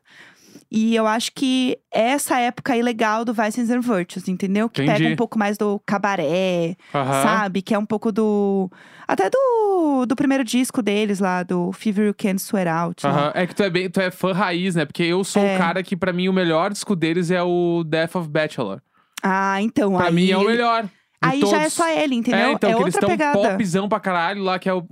E 0.76 0.96
eu 0.96 1.06
acho 1.06 1.32
que 1.36 1.78
essa 1.92 2.40
época 2.40 2.74
aí 2.74 2.82
legal 2.82 3.24
do 3.24 3.32
Vices 3.32 3.70
and 3.70 3.82
Virtues, 3.82 4.28
entendeu? 4.28 4.68
Que 4.68 4.82
Entendi. 4.82 5.04
pega 5.04 5.14
um 5.14 5.16
pouco 5.16 5.38
mais 5.38 5.56
do 5.56 5.80
cabaré, 5.86 6.76
Aham. 6.96 7.22
sabe? 7.24 7.62
Que 7.62 7.76
é 7.76 7.78
um 7.78 7.86
pouco 7.86 8.12
do. 8.12 8.72
Até 9.08 9.30
do, 9.30 10.06
do 10.08 10.16
primeiro 10.16 10.44
disco 10.44 10.82
deles 10.82 11.20
lá, 11.20 11.44
do 11.44 11.72
Fever 11.74 12.08
You 12.08 12.16
Can't 12.18 12.42
Sweat 12.42 12.68
Out. 12.68 13.06
lá. 13.06 13.12
Aham. 13.12 13.32
É 13.36 13.46
que 13.46 13.54
tu 13.54 13.62
é 13.62 13.70
bem, 13.70 13.88
tu 13.88 14.02
é 14.02 14.10
fã 14.10 14.34
raiz, 14.34 14.74
né? 14.74 14.84
Porque 14.84 15.04
eu 15.04 15.24
sou 15.24 15.44
É. 15.44 15.56
o 15.56 15.58
cara 15.60 15.84
que, 15.84 15.96
pra 15.96 16.12
mim, 16.12 16.28
o 16.28 16.34
melhor 16.34 16.72
disco 16.72 16.96
deles 16.96 17.30
é 17.30 17.44
o 17.44 17.84
Death 17.86 18.16
of 18.16 18.28
Bachelor. 18.28 18.82
Ah, 19.22 19.62
então. 19.62 19.96
Pra 19.96 20.08
aí 20.08 20.14
mim 20.14 20.32
é 20.32 20.38
o 20.38 20.44
melhor. 20.44 20.86
Aí 21.22 21.40
já 21.42 21.58
é 21.58 21.60
todos. 21.60 21.74
só 21.74 21.88
ele, 21.90 22.16
entendeu? 22.16 22.48
É, 22.48 22.52
então, 22.52 22.70
é 22.72 22.74
que 22.76 22.82
eles 22.82 22.96
outra 22.96 23.14
estão 23.16 23.32
popzão 23.44 23.88
pra 23.88 24.00
caralho 24.00 24.42
lá, 24.42 24.58
que 24.58 24.68
é 24.68 24.74
o. 24.74 24.84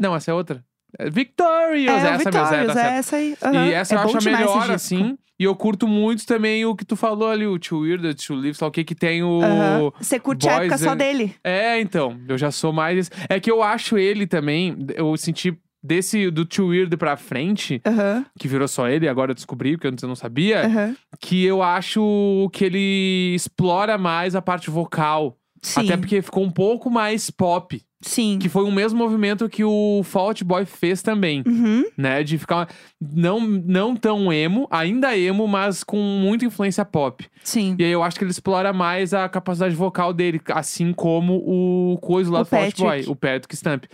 Não, 0.00 0.14
essa 0.14 0.30
é 0.30 0.34
outra. 0.34 0.64
É 0.98 1.08
Victorious, 1.10 1.88
É, 1.88 1.92
o 1.92 1.96
essa 1.96 2.10
mesmo, 2.10 2.12
é, 2.12 2.16
Victorious, 2.42 2.74
tá 2.74 2.86
é 2.92 2.96
essa 2.96 3.16
aí. 3.16 3.36
aham. 3.42 3.66
E 3.66 3.72
essa 3.72 3.94
é 3.94 3.96
eu 3.96 4.00
acho 4.00 4.16
a 4.18 4.20
melhor, 4.20 4.70
assim. 4.70 5.18
E 5.38 5.44
eu 5.44 5.56
curto 5.56 5.88
muito 5.88 6.26
também 6.26 6.64
o 6.66 6.76
que 6.76 6.84
tu 6.84 6.94
falou 6.96 7.28
ali, 7.30 7.46
o 7.46 7.58
Too 7.58 7.80
Weird, 7.80 8.14
Too 8.14 8.36
Live, 8.36 8.58
o 8.60 8.70
que, 8.70 8.84
que 8.84 8.94
tem 8.94 9.22
o. 9.22 9.40
Aham. 9.42 9.90
Você 9.98 10.20
curte 10.20 10.46
a 10.48 10.56
Boys 10.58 10.62
época 10.72 10.78
só 10.84 10.90
and- 10.92 10.96
dele. 10.98 11.34
É, 11.42 11.80
então, 11.80 12.20
eu 12.28 12.36
já 12.36 12.50
sou 12.50 12.72
mais. 12.72 13.10
É 13.28 13.40
que 13.40 13.50
eu 13.50 13.62
acho 13.62 13.96
ele 13.96 14.26
também, 14.26 14.76
eu 14.94 15.16
senti 15.16 15.56
desse 15.82 16.30
do 16.30 16.44
Too 16.44 16.66
Weird 16.68 16.94
pra 16.98 17.16
frente, 17.16 17.80
Aham, 17.86 18.26
que 18.38 18.46
virou 18.46 18.68
só 18.68 18.86
ele, 18.86 19.08
agora 19.08 19.30
eu 19.30 19.34
descobri, 19.34 19.78
porque 19.78 19.88
antes 19.88 20.02
eu 20.02 20.08
não 20.08 20.14
sabia, 20.14 20.66
aham. 20.66 20.94
que 21.18 21.42
eu 21.42 21.62
acho 21.62 22.50
que 22.52 22.66
ele 22.66 23.32
explora 23.34 23.96
mais 23.96 24.34
a 24.36 24.42
parte 24.42 24.68
vocal. 24.68 25.38
Sim, 25.62 25.80
Até 25.84 25.96
porque 25.96 26.22
ficou 26.22 26.42
um 26.44 26.50
pouco 26.50 26.88
mais 26.90 27.30
pop. 27.30 27.80
sim. 28.00 28.38
Que 28.40 28.48
foi 28.48 28.64
o 28.64 28.70
mesmo 28.72 28.98
movimento 28.98 29.46
que 29.48 29.62
o 29.62 30.00
Fault 30.04 30.42
Boy 30.42 30.64
fez 30.64 31.02
também. 31.02 31.42
Uhum, 31.46 31.84
Né, 31.98 32.22
de 32.22 32.38
ficar 32.38 32.68
não, 32.98 33.40
não 33.40 33.94
tão 33.94 34.32
emo, 34.32 34.66
ainda 34.70 35.14
emo, 35.16 35.46
mas 35.46 35.84
com 35.84 35.98
muita 35.98 36.46
influência 36.46 36.82
pop. 36.84 37.26
sim. 37.44 37.76
E 37.78 37.84
aí 37.84 37.90
eu 37.92 38.02
acho 38.02 38.16
que 38.18 38.24
ele 38.24 38.30
explora 38.30 38.72
mais 38.72 39.12
a 39.12 39.28
capacidade 39.28 39.74
vocal 39.74 40.14
dele, 40.14 40.40
assim 40.48 40.92
como 40.94 41.34
o 41.44 41.98
coisa 41.98 42.30
lá 42.32 42.40
O 42.40 42.42
do 42.44 42.48
Fall 42.48 42.64
Out 42.64 42.76
Boy, 42.78 42.86
Patrick. 42.88 43.10
o 43.10 43.16
Patrick 43.16 43.54
Stamp. 43.56 43.84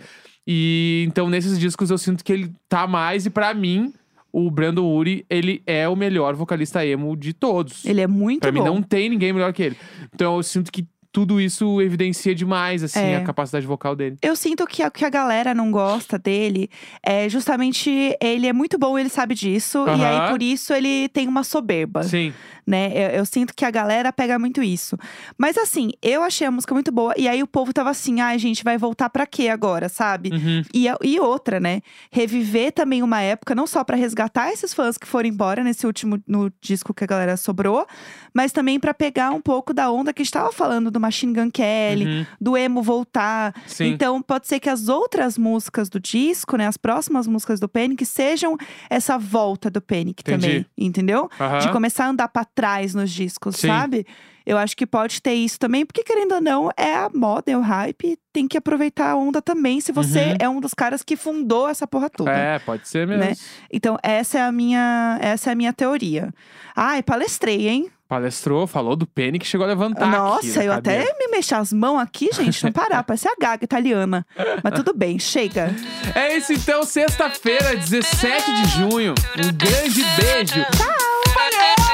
E 0.47 1.03
então 1.07 1.29
nesses 1.29 1.59
discos 1.59 1.89
eu 1.91 1.97
sinto 1.97 2.23
que 2.23 2.31
ele 2.31 2.51
tá 2.69 2.87
mais, 2.87 3.25
e 3.25 3.29
pra 3.29 3.53
mim, 3.53 3.93
o 4.31 4.49
Brandon 4.49 4.85
Urie, 4.85 5.25
ele 5.29 5.61
é 5.65 5.87
o 5.89 5.95
melhor 5.95 6.33
vocalista 6.35 6.85
emo 6.85 7.17
de 7.17 7.33
todos. 7.33 7.83
Ele 7.85 7.99
é 7.99 8.07
muito 8.07 8.41
Pra 8.41 8.51
bom. 8.53 8.59
mim 8.59 8.65
não 8.65 8.81
tem 8.81 9.09
ninguém 9.09 9.33
melhor 9.33 9.51
que 9.51 9.63
ele. 9.63 9.77
Então 10.13 10.37
eu 10.37 10.43
sinto 10.43 10.71
que 10.71 10.87
tudo 11.17 11.41
isso 11.41 11.81
evidencia 11.81 12.35
demais, 12.35 12.83
assim, 12.83 12.99
É. 12.99 13.15
a 13.17 13.23
capacidade 13.23 13.65
vocal 13.65 13.95
dele. 13.95 14.19
Eu 14.21 14.35
sinto 14.35 14.67
que 14.67 14.85
o 14.85 14.91
que 14.91 15.03
a 15.03 15.09
galera 15.09 15.51
não 15.51 15.71
gosta 15.71 16.19
dele 16.19 16.69
é 17.01 17.27
justamente 17.27 18.15
ele 18.21 18.45
é 18.45 18.53
muito 18.53 18.77
bom, 18.77 18.99
ele 18.99 19.09
sabe 19.09 19.33
disso, 19.33 19.83
e 19.87 20.05
aí 20.05 20.29
por 20.29 20.43
isso 20.43 20.71
ele 20.75 21.09
tem 21.09 21.27
uma 21.27 21.43
soberba, 21.43 22.03
Sim. 22.03 22.31
né? 22.67 22.91
Eu, 22.93 23.09
eu 23.21 23.25
sinto 23.25 23.55
que 23.55 23.65
a 23.65 23.71
galera 23.71 24.13
pega 24.13 24.37
muito 24.37 24.61
isso. 24.61 24.95
Mas 25.39 25.57
assim, 25.57 25.89
eu 26.03 26.21
achei 26.21 26.45
a 26.45 26.51
música 26.51 26.75
muito 26.75 26.91
boa, 26.91 27.15
e 27.17 27.27
aí 27.27 27.41
o 27.41 27.47
povo 27.47 27.73
tava 27.73 27.89
assim, 27.89 28.21
ai 28.21 28.37
gente, 28.37 28.63
vai 28.63 28.77
voltar 28.77 29.09
pra 29.09 29.25
quê 29.25 29.47
agora, 29.49 29.89
sabe? 29.89 30.29
Uhum. 30.31 30.61
E, 30.71 30.85
e 31.03 31.19
outra, 31.19 31.59
né? 31.59 31.81
Reviver 32.11 32.71
também 32.71 33.01
uma 33.01 33.21
época, 33.21 33.55
não 33.55 33.65
só 33.65 33.83
pra 33.83 33.97
resgatar 33.97 34.51
esses 34.51 34.71
fãs 34.71 34.99
que 34.99 35.07
foram 35.07 35.27
embora 35.27 35.63
nesse 35.63 35.87
último 35.87 36.21
no 36.27 36.51
disco 36.61 36.93
que 36.93 37.03
a 37.03 37.07
galera 37.07 37.35
sobrou, 37.37 37.87
mas 38.35 38.51
também 38.51 38.79
pra 38.79 38.93
pegar 38.93 39.31
um 39.31 39.41
pouco 39.41 39.73
da 39.73 39.89
onda 39.89 40.13
que 40.13 40.21
a 40.21 40.23
gente 40.23 40.31
tava 40.31 40.51
falando 40.51 40.91
do 40.91 40.99
Machine 41.07 41.33
Gun 41.33 41.49
Kelly, 41.49 42.05
Uhum. 42.05 42.25
do 42.39 42.57
emo 42.57 42.81
voltar. 42.81 43.53
Sim. 43.65 43.85
Então, 43.87 44.21
pode 44.21 44.47
ser 44.47 44.59
que 44.59 44.69
as 44.69 44.87
outras 44.89 45.37
músicas 45.37 45.89
do 45.89 45.99
disco, 45.99 46.57
né, 46.57 46.67
as 46.67 46.77
próximas 46.77 47.25
músicas 47.27 47.59
do 47.59 47.67
Panic, 47.69 48.05
sejam 48.05 48.55
essa 48.89 49.17
volta 49.17 49.69
do 49.69 49.81
Panic 49.81 50.21
Entendi. 50.21 50.47
também, 50.47 50.65
entendeu? 50.77 51.29
Aham. 51.39 51.59
De 51.59 51.71
começar 51.71 52.05
a 52.05 52.09
andar 52.09 52.27
pra 52.27 52.43
trás 52.45 52.93
nos 52.93 53.09
discos, 53.11 53.55
Sim. 53.55 53.67
sabe? 53.67 54.05
Eu 54.45 54.57
acho 54.57 54.77
que 54.77 54.85
pode 54.87 55.21
ter 55.21 55.33
isso 55.33 55.59
também, 55.59 55.85
porque 55.85 56.03
querendo 56.03 56.35
ou 56.35 56.41
não, 56.41 56.69
é 56.77 56.93
a 56.95 57.09
moda, 57.13 57.51
é 57.51 57.57
o 57.57 57.59
hype, 57.61 58.17
tem 58.31 58.47
que 58.47 58.57
aproveitar 58.57 59.09
a 59.11 59.15
onda 59.17 59.41
também, 59.41 59.81
se 59.81 59.91
você 59.91 60.19
Uhum. 60.27 60.33
é 60.39 60.47
um 60.47 60.61
dos 60.61 60.73
caras 60.73 61.03
que 61.03 61.17
fundou 61.17 61.67
essa 61.67 61.85
porra 61.85 62.09
toda. 62.09 62.31
É, 62.31 62.57
pode 62.59 62.87
ser 62.87 63.05
mesmo. 63.05 63.23
Né? 63.25 63.33
Então, 63.71 63.97
essa 64.01 64.37
é 64.39 64.41
a 64.41 64.51
minha, 64.51 65.17
essa 65.21 65.49
é 65.49 65.53
a 65.53 65.55
minha 65.55 65.73
teoria. 65.73 66.33
Ai, 66.75 67.03
palestrei, 67.03 67.67
hein? 67.67 67.89
Palestrou, 68.07 68.65
falou 68.65 68.95
do 68.95 69.05
Penny 69.05 69.37
que 69.37 69.45
chegou 69.45 69.65
a 69.65 69.67
levantar. 69.67 70.07
aqui 70.07 70.17
Nossa, 70.17 70.59
na 70.59 70.65
eu 70.65 70.71
até 70.73 71.13
me 71.19 71.27
mexer 71.29 71.55
as 71.55 71.73
mãos 71.73 71.99
aqui, 71.99 72.29
gente, 72.33 72.63
não 72.63 72.71
parar, 72.71 73.03
parece 73.03 73.27
a 73.27 73.35
gaga 73.39 73.63
italiana. 73.63 74.25
Mas 74.63 74.73
tudo 74.73 74.93
bem, 74.93 75.19
chega. 75.19 75.75
É 76.15 76.37
isso 76.37 76.53
então, 76.53 76.83
sexta-feira, 76.83 77.75
17 77.75 78.53
de 78.53 78.67
junho. 78.69 79.13
Um 79.37 79.53
grande 79.53 80.03
beijo. 80.15 80.65
Tchau! 80.75 81.86